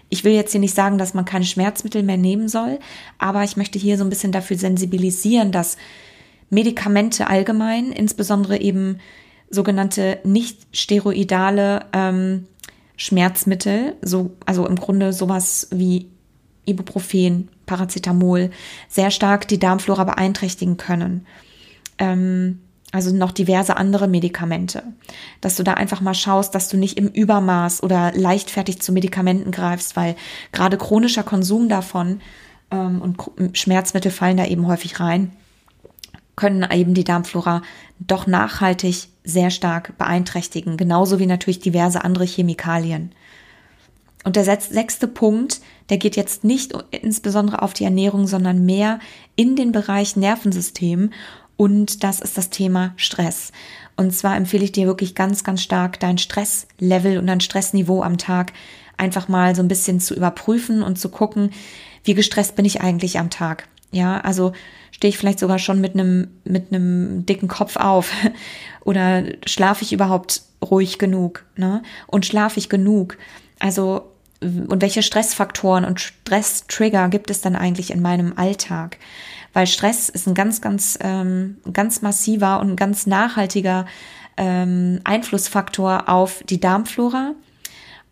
Ich 0.08 0.24
will 0.24 0.32
jetzt 0.32 0.52
hier 0.52 0.60
nicht 0.60 0.74
sagen, 0.74 0.98
dass 0.98 1.14
man 1.14 1.24
keine 1.24 1.44
Schmerzmittel 1.44 2.02
mehr 2.02 2.16
nehmen 2.16 2.48
soll, 2.48 2.78
aber 3.18 3.44
ich 3.44 3.56
möchte 3.56 3.78
hier 3.78 3.98
so 3.98 4.04
ein 4.04 4.10
bisschen 4.10 4.32
dafür 4.32 4.56
sensibilisieren, 4.56 5.52
dass 5.52 5.76
Medikamente 6.50 7.26
allgemein, 7.26 7.92
insbesondere 7.92 8.58
eben 8.58 8.98
sogenannte 9.50 10.18
nicht 10.24 10.66
steroidale 10.72 11.86
ähm, 11.92 12.46
Schmerzmittel, 12.96 13.96
so, 14.02 14.30
also 14.44 14.66
im 14.66 14.76
Grunde 14.76 15.12
sowas 15.12 15.68
wie 15.70 16.10
Ibuprofen, 16.64 17.48
Paracetamol 17.68 18.50
sehr 18.88 19.12
stark 19.12 19.46
die 19.46 19.60
Darmflora 19.60 20.02
beeinträchtigen 20.02 20.76
können. 20.76 21.24
Ähm, 21.98 22.58
also 22.90 23.14
noch 23.14 23.32
diverse 23.32 23.76
andere 23.76 24.08
Medikamente. 24.08 24.82
Dass 25.40 25.56
du 25.56 25.62
da 25.62 25.74
einfach 25.74 26.00
mal 26.00 26.14
schaust, 26.14 26.54
dass 26.54 26.68
du 26.68 26.76
nicht 26.76 26.98
im 26.98 27.08
Übermaß 27.08 27.82
oder 27.82 28.12
leichtfertig 28.14 28.80
zu 28.80 28.92
Medikamenten 28.92 29.50
greifst, 29.50 29.94
weil 29.94 30.16
gerade 30.52 30.78
chronischer 30.78 31.22
Konsum 31.22 31.68
davon 31.68 32.20
ähm, 32.70 33.02
und 33.02 33.56
Schmerzmittel 33.56 34.10
fallen 34.10 34.38
da 34.38 34.46
eben 34.46 34.66
häufig 34.66 35.00
rein, 35.00 35.32
können 36.34 36.66
eben 36.70 36.94
die 36.94 37.04
Darmflora 37.04 37.62
doch 37.98 38.26
nachhaltig 38.26 39.08
sehr 39.24 39.50
stark 39.50 39.98
beeinträchtigen, 39.98 40.76
genauso 40.76 41.18
wie 41.18 41.26
natürlich 41.26 41.60
diverse 41.60 42.04
andere 42.04 42.24
Chemikalien. 42.24 43.12
Und 44.24 44.36
der 44.36 44.44
sechste 44.44 45.08
Punkt, 45.08 45.60
der 45.90 45.98
geht 45.98 46.16
jetzt 46.16 46.44
nicht 46.44 46.72
insbesondere 46.90 47.62
auf 47.62 47.72
die 47.72 47.84
Ernährung, 47.84 48.26
sondern 48.26 48.64
mehr 48.64 48.98
in 49.36 49.56
den 49.56 49.72
Bereich 49.72 50.16
Nervensystem 50.16 51.10
und 51.58 52.04
das 52.04 52.20
ist 52.20 52.38
das 52.38 52.50
Thema 52.50 52.92
Stress. 52.96 53.50
Und 53.96 54.14
zwar 54.14 54.36
empfehle 54.36 54.62
ich 54.62 54.72
dir 54.72 54.86
wirklich 54.86 55.16
ganz, 55.16 55.42
ganz 55.42 55.60
stark 55.60 55.98
dein 55.98 56.16
Stresslevel 56.16 57.18
und 57.18 57.26
dein 57.26 57.40
Stressniveau 57.40 58.02
am 58.02 58.16
Tag 58.16 58.52
einfach 58.96 59.26
mal 59.26 59.56
so 59.56 59.62
ein 59.62 59.68
bisschen 59.68 59.98
zu 59.98 60.14
überprüfen 60.14 60.84
und 60.84 61.00
zu 61.00 61.08
gucken, 61.08 61.50
wie 62.04 62.14
gestresst 62.14 62.54
bin 62.54 62.64
ich 62.64 62.80
eigentlich 62.80 63.18
am 63.18 63.28
Tag. 63.28 63.66
Ja, 63.90 64.20
also 64.20 64.52
stehe 64.92 65.08
ich 65.08 65.18
vielleicht 65.18 65.40
sogar 65.40 65.58
schon 65.58 65.80
mit 65.80 65.94
einem 65.94 66.28
mit 66.44 66.72
einem 66.72 67.26
dicken 67.26 67.48
Kopf 67.48 67.76
auf 67.76 68.12
oder 68.84 69.24
schlafe 69.44 69.82
ich 69.82 69.92
überhaupt 69.92 70.42
ruhig 70.62 70.98
genug, 70.98 71.44
ne? 71.56 71.82
Und 72.06 72.24
schlafe 72.24 72.58
ich 72.60 72.68
genug? 72.68 73.18
Also 73.58 74.12
und 74.40 74.82
welche 74.82 75.02
Stressfaktoren 75.02 75.84
und 75.84 76.00
Stresstrigger 76.00 77.08
gibt 77.08 77.30
es 77.30 77.40
dann 77.40 77.56
eigentlich 77.56 77.90
in 77.90 78.02
meinem 78.02 78.34
Alltag? 78.36 78.98
weil 79.52 79.66
Stress 79.66 80.08
ist 80.08 80.26
ein 80.26 80.34
ganz, 80.34 80.60
ganz, 80.60 80.98
ähm, 81.00 81.56
ganz 81.72 82.02
massiver 82.02 82.60
und 82.60 82.76
ganz 82.76 83.06
nachhaltiger 83.06 83.86
ähm, 84.36 85.00
Einflussfaktor 85.04 86.08
auf 86.08 86.42
die 86.48 86.60
Darmflora 86.60 87.34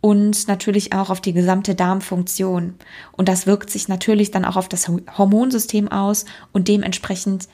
und 0.01 0.49
natürlich 0.49 0.93
auch 0.93 1.11
auf 1.11 1.21
die 1.21 1.33
gesamte 1.33 1.75
Darmfunktion. 1.75 2.75
Und 3.13 3.29
das 3.29 3.47
wirkt 3.47 3.71
sich 3.71 3.89
natürlich 3.89 4.31
dann 4.31 4.45
auch 4.45 4.57
auf 4.57 4.69
das 4.69 4.89
Hormonsystem 4.89 5.89
aus 5.89 6.25
und 6.53 6.69
dementsprechend 6.69 7.49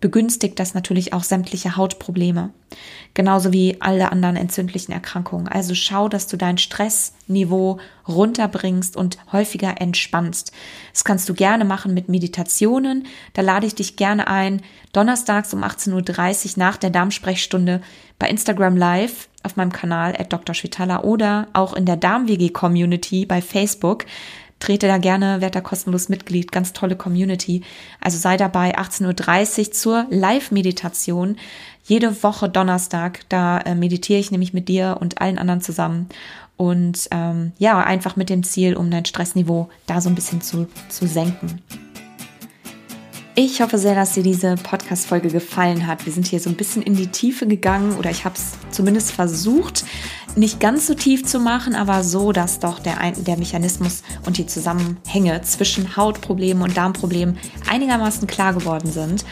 begünstigt 0.00 0.58
das 0.58 0.74
natürlich 0.74 1.12
auch 1.12 1.22
sämtliche 1.22 1.76
Hautprobleme. 1.76 2.50
Genauso 3.14 3.52
wie 3.52 3.80
alle 3.80 4.10
anderen 4.10 4.36
entzündlichen 4.36 4.92
Erkrankungen. 4.92 5.46
Also 5.46 5.74
schau, 5.74 6.08
dass 6.08 6.26
du 6.26 6.36
dein 6.36 6.58
Stressniveau 6.58 7.78
runterbringst 8.08 8.96
und 8.96 9.18
häufiger 9.32 9.80
entspannst. 9.80 10.52
Das 10.92 11.04
kannst 11.04 11.28
du 11.28 11.34
gerne 11.34 11.64
machen 11.64 11.94
mit 11.94 12.08
Meditationen. 12.08 13.06
Da 13.32 13.42
lade 13.42 13.66
ich 13.66 13.74
dich 13.74 13.96
gerne 13.96 14.26
ein, 14.26 14.62
donnerstags 14.92 15.54
um 15.54 15.62
18.30 15.62 15.92
Uhr 16.44 16.52
nach 16.56 16.76
der 16.76 16.90
Darmsprechstunde 16.90 17.80
bei 18.18 18.28
Instagram 18.28 18.76
Live 18.76 19.28
auf 19.44 19.56
meinem 19.56 19.72
Kanal 19.72 20.14
at 20.18 20.32
Dr. 20.32 20.54
Schwitala 20.54 21.02
oder 21.02 21.48
auch 21.52 21.74
in 21.74 21.84
der 21.84 21.96
Darm-WG 21.96 22.48
Community 22.48 23.26
bei 23.26 23.42
Facebook 23.42 24.06
trete 24.64 24.86
da 24.86 24.96
gerne, 24.96 25.42
werd 25.42 25.54
da 25.54 25.60
kostenlos 25.60 26.08
Mitglied, 26.08 26.50
ganz 26.50 26.72
tolle 26.72 26.96
Community. 26.96 27.62
Also 28.00 28.16
sei 28.16 28.36
dabei 28.38 28.78
18.30 28.78 29.58
Uhr 29.66 29.72
zur 29.72 30.06
Live-Meditation. 30.08 31.36
Jede 31.84 32.22
Woche 32.22 32.48
Donnerstag, 32.48 33.28
da 33.28 33.58
äh, 33.58 33.74
meditiere 33.74 34.18
ich 34.18 34.30
nämlich 34.30 34.54
mit 34.54 34.68
dir 34.68 34.96
und 35.00 35.20
allen 35.20 35.38
anderen 35.38 35.60
zusammen. 35.60 36.08
Und 36.56 37.08
ähm, 37.10 37.52
ja, 37.58 37.80
einfach 37.80 38.16
mit 38.16 38.30
dem 38.30 38.42
Ziel, 38.42 38.74
um 38.74 38.90
dein 38.90 39.04
Stressniveau 39.04 39.68
da 39.86 40.00
so 40.00 40.08
ein 40.08 40.14
bisschen 40.14 40.40
zu, 40.40 40.66
zu 40.88 41.06
senken. 41.06 41.60
Ich 43.36 43.60
hoffe 43.60 43.78
sehr, 43.78 43.96
dass 43.96 44.12
dir 44.12 44.22
diese 44.22 44.54
Podcast-Folge 44.54 45.28
gefallen 45.28 45.88
hat. 45.88 46.06
Wir 46.06 46.12
sind 46.12 46.28
hier 46.28 46.38
so 46.38 46.48
ein 46.48 46.54
bisschen 46.54 46.82
in 46.82 46.94
die 46.94 47.08
Tiefe 47.08 47.48
gegangen 47.48 47.96
oder 47.96 48.08
ich 48.08 48.24
habe 48.24 48.36
es 48.36 48.52
zumindest 48.70 49.10
versucht, 49.10 49.84
nicht 50.36 50.60
ganz 50.60 50.86
so 50.86 50.94
tief 50.94 51.26
zu 51.26 51.40
machen, 51.40 51.74
aber 51.74 52.04
so, 52.04 52.30
dass 52.30 52.60
doch 52.60 52.78
der, 52.78 53.10
der 53.10 53.36
Mechanismus 53.36 54.04
und 54.24 54.38
die 54.38 54.46
Zusammenhänge 54.46 55.42
zwischen 55.42 55.96
Hautproblemen 55.96 56.62
und 56.62 56.76
Darmproblemen 56.76 57.36
einigermaßen 57.68 58.28
klar 58.28 58.54
geworden 58.54 58.92
sind 58.92 59.24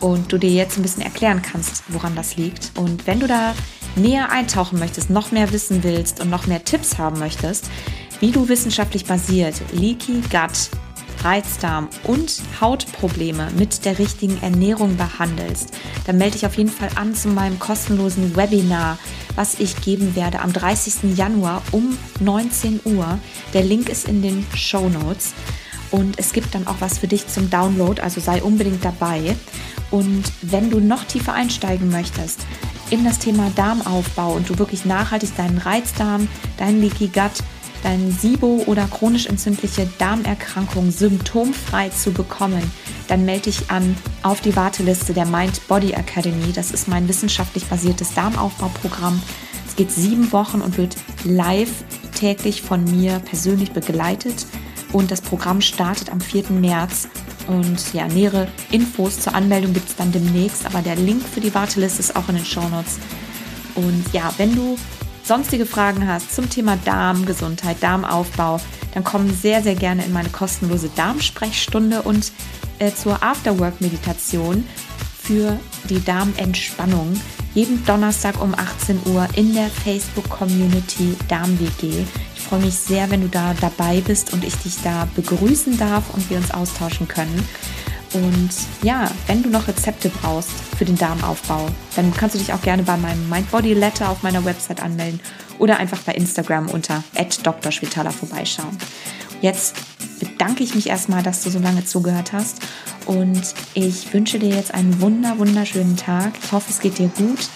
und 0.00 0.32
du 0.32 0.38
dir 0.38 0.50
jetzt 0.50 0.76
ein 0.76 0.82
bisschen 0.82 1.04
erklären 1.04 1.40
kannst, 1.40 1.84
woran 1.92 2.16
das 2.16 2.36
liegt. 2.36 2.72
Und 2.76 3.06
wenn 3.06 3.20
du 3.20 3.28
da 3.28 3.54
näher 3.94 4.32
eintauchen 4.32 4.80
möchtest, 4.80 5.10
noch 5.10 5.30
mehr 5.30 5.52
wissen 5.52 5.84
willst 5.84 6.20
und 6.20 6.28
noch 6.28 6.48
mehr 6.48 6.64
Tipps 6.64 6.98
haben 6.98 7.20
möchtest, 7.20 7.70
wie 8.18 8.32
du 8.32 8.48
wissenschaftlich 8.48 9.04
basiert 9.04 9.54
Leaky 9.72 10.22
Gut 10.22 10.70
Reizdarm 11.24 11.88
und 12.04 12.42
Hautprobleme 12.60 13.50
mit 13.56 13.84
der 13.84 13.98
richtigen 13.98 14.40
Ernährung 14.42 14.96
behandelst, 14.96 15.70
dann 16.06 16.18
melde 16.18 16.34
dich 16.34 16.46
auf 16.46 16.56
jeden 16.56 16.70
Fall 16.70 16.90
an 16.96 17.14
zu 17.14 17.28
meinem 17.28 17.58
kostenlosen 17.58 18.36
Webinar, 18.36 18.98
was 19.34 19.58
ich 19.58 19.80
geben 19.80 20.14
werde 20.14 20.40
am 20.40 20.52
30. 20.52 21.16
Januar 21.16 21.62
um 21.72 21.96
19 22.20 22.80
Uhr. 22.84 23.18
Der 23.54 23.62
Link 23.62 23.88
ist 23.88 24.06
in 24.06 24.22
den 24.22 24.46
Show 24.54 24.88
Notes. 24.88 25.32
Und 25.90 26.18
es 26.18 26.32
gibt 26.32 26.54
dann 26.54 26.66
auch 26.66 26.80
was 26.80 26.98
für 26.98 27.06
dich 27.06 27.28
zum 27.28 27.50
Download, 27.50 28.02
also 28.02 28.20
sei 28.20 28.42
unbedingt 28.42 28.84
dabei. 28.84 29.36
Und 29.90 30.24
wenn 30.42 30.70
du 30.70 30.80
noch 30.80 31.04
tiefer 31.04 31.34
einsteigen 31.34 31.90
möchtest 31.90 32.40
in 32.90 33.04
das 33.04 33.18
Thema 33.18 33.50
Darmaufbau 33.54 34.32
und 34.32 34.48
du 34.48 34.58
wirklich 34.58 34.84
nachhaltig 34.84 35.36
deinen 35.36 35.58
Reizdarm, 35.58 36.28
deinen 36.58 36.80
Leaky 36.80 37.08
Gut, 37.08 37.44
deine 37.84 38.10
SIBO 38.10 38.64
oder 38.66 38.86
chronisch 38.86 39.26
entzündliche 39.26 39.88
Darmerkrankung 39.98 40.90
symptomfrei 40.90 41.90
zu 41.90 42.12
bekommen, 42.12 42.62
dann 43.08 43.24
melde 43.24 43.44
dich 43.44 43.70
an 43.70 43.94
auf 44.22 44.40
die 44.40 44.56
Warteliste 44.56 45.12
der 45.12 45.26
Mind 45.26 45.68
Body 45.68 45.92
Academy. 45.92 46.52
Das 46.52 46.70
ist 46.70 46.88
mein 46.88 47.08
wissenschaftlich 47.08 47.66
basiertes 47.66 48.14
Darmaufbauprogramm. 48.14 49.22
Es 49.68 49.76
geht 49.76 49.92
sieben 49.92 50.32
Wochen 50.32 50.62
und 50.62 50.78
wird 50.78 50.96
live 51.24 51.84
täglich 52.14 52.62
von 52.62 52.84
mir 52.84 53.18
persönlich 53.20 53.72
begleitet. 53.72 54.46
Und 54.92 55.10
das 55.10 55.20
Programm 55.20 55.60
startet 55.60 56.10
am 56.10 56.20
4. 56.20 56.50
März. 56.50 57.08
Und 57.46 57.92
ja, 57.92 58.08
nähere 58.08 58.48
Infos 58.70 59.20
zur 59.20 59.34
Anmeldung 59.34 59.74
gibt 59.74 59.90
es 59.90 59.96
dann 59.96 60.12
demnächst, 60.12 60.64
aber 60.64 60.80
der 60.80 60.96
Link 60.96 61.22
für 61.22 61.40
die 61.40 61.54
Warteliste 61.54 62.00
ist 62.00 62.16
auch 62.16 62.28
in 62.30 62.36
den 62.36 62.44
Show 62.44 62.66
Notes. 62.68 62.98
Und 63.74 64.04
ja, 64.12 64.32
wenn 64.38 64.54
du 64.54 64.76
sonstige 65.24 65.66
Fragen 65.66 66.06
hast 66.06 66.34
zum 66.34 66.50
Thema 66.50 66.76
Darmgesundheit, 66.84 67.78
Darmaufbau, 67.80 68.60
dann 68.92 69.04
komm 69.04 69.30
sehr, 69.34 69.62
sehr 69.62 69.74
gerne 69.74 70.04
in 70.04 70.12
meine 70.12 70.28
kostenlose 70.28 70.90
Darmsprechstunde 70.94 72.02
und 72.02 72.32
äh, 72.78 72.92
zur 72.92 73.22
Afterwork-Meditation 73.22 74.66
für 75.22 75.58
die 75.88 76.04
Darmentspannung. 76.04 77.18
Jeden 77.54 77.84
Donnerstag 77.86 78.40
um 78.42 78.54
18 78.54 79.00
Uhr 79.06 79.26
in 79.34 79.54
der 79.54 79.68
Facebook-Community 79.68 81.16
DarmWG. 81.28 82.04
Ich 82.34 82.42
freue 82.42 82.60
mich 82.60 82.74
sehr, 82.74 83.10
wenn 83.10 83.22
du 83.22 83.28
da 83.28 83.54
dabei 83.60 84.00
bist 84.00 84.32
und 84.32 84.44
ich 84.44 84.56
dich 84.56 84.82
da 84.82 85.08
begrüßen 85.14 85.78
darf 85.78 86.12
und 86.12 86.28
wir 86.28 86.36
uns 86.36 86.50
austauschen 86.50 87.08
können. 87.08 87.48
Und 88.14 88.50
ja, 88.82 89.10
wenn 89.26 89.42
du 89.42 89.50
noch 89.50 89.66
Rezepte 89.66 90.08
brauchst 90.08 90.50
für 90.78 90.84
den 90.84 90.96
Darmaufbau, 90.96 91.68
dann 91.96 92.14
kannst 92.14 92.36
du 92.36 92.38
dich 92.38 92.52
auch 92.52 92.62
gerne 92.62 92.84
bei 92.84 92.96
meinem 92.96 93.28
Mind 93.28 93.50
Body 93.50 93.74
Letter 93.74 94.08
auf 94.08 94.22
meiner 94.22 94.44
Website 94.44 94.82
anmelden 94.82 95.20
oder 95.58 95.78
einfach 95.78 95.98
bei 95.98 96.12
Instagram 96.12 96.68
unter 96.70 97.02
@drschwitala 97.14 98.10
vorbeischauen. 98.10 98.78
Jetzt 99.40 99.74
bedanke 100.20 100.62
ich 100.62 100.74
mich 100.74 100.88
erstmal, 100.88 101.22
dass 101.22 101.42
du 101.42 101.50
so 101.50 101.58
lange 101.58 101.84
zugehört 101.84 102.32
hast 102.32 102.60
und 103.06 103.42
ich 103.74 104.12
wünsche 104.14 104.38
dir 104.38 104.50
jetzt 104.50 104.72
einen 104.72 105.00
wunder 105.00 105.38
wunderschönen 105.38 105.96
Tag. 105.96 106.32
Ich 106.42 106.52
hoffe, 106.52 106.70
es 106.70 106.80
geht 106.80 106.98
dir 106.98 107.08
gut 107.08 107.48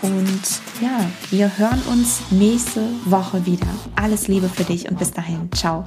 und 0.00 0.42
ja, 0.80 1.04
wir 1.30 1.58
hören 1.58 1.82
uns 1.90 2.20
nächste 2.30 2.82
Woche 3.04 3.44
wieder. 3.44 3.68
Alles 3.94 4.26
Liebe 4.26 4.48
für 4.48 4.64
dich 4.64 4.88
und 4.90 4.98
bis 4.98 5.12
dahin. 5.12 5.50
Ciao. 5.52 5.84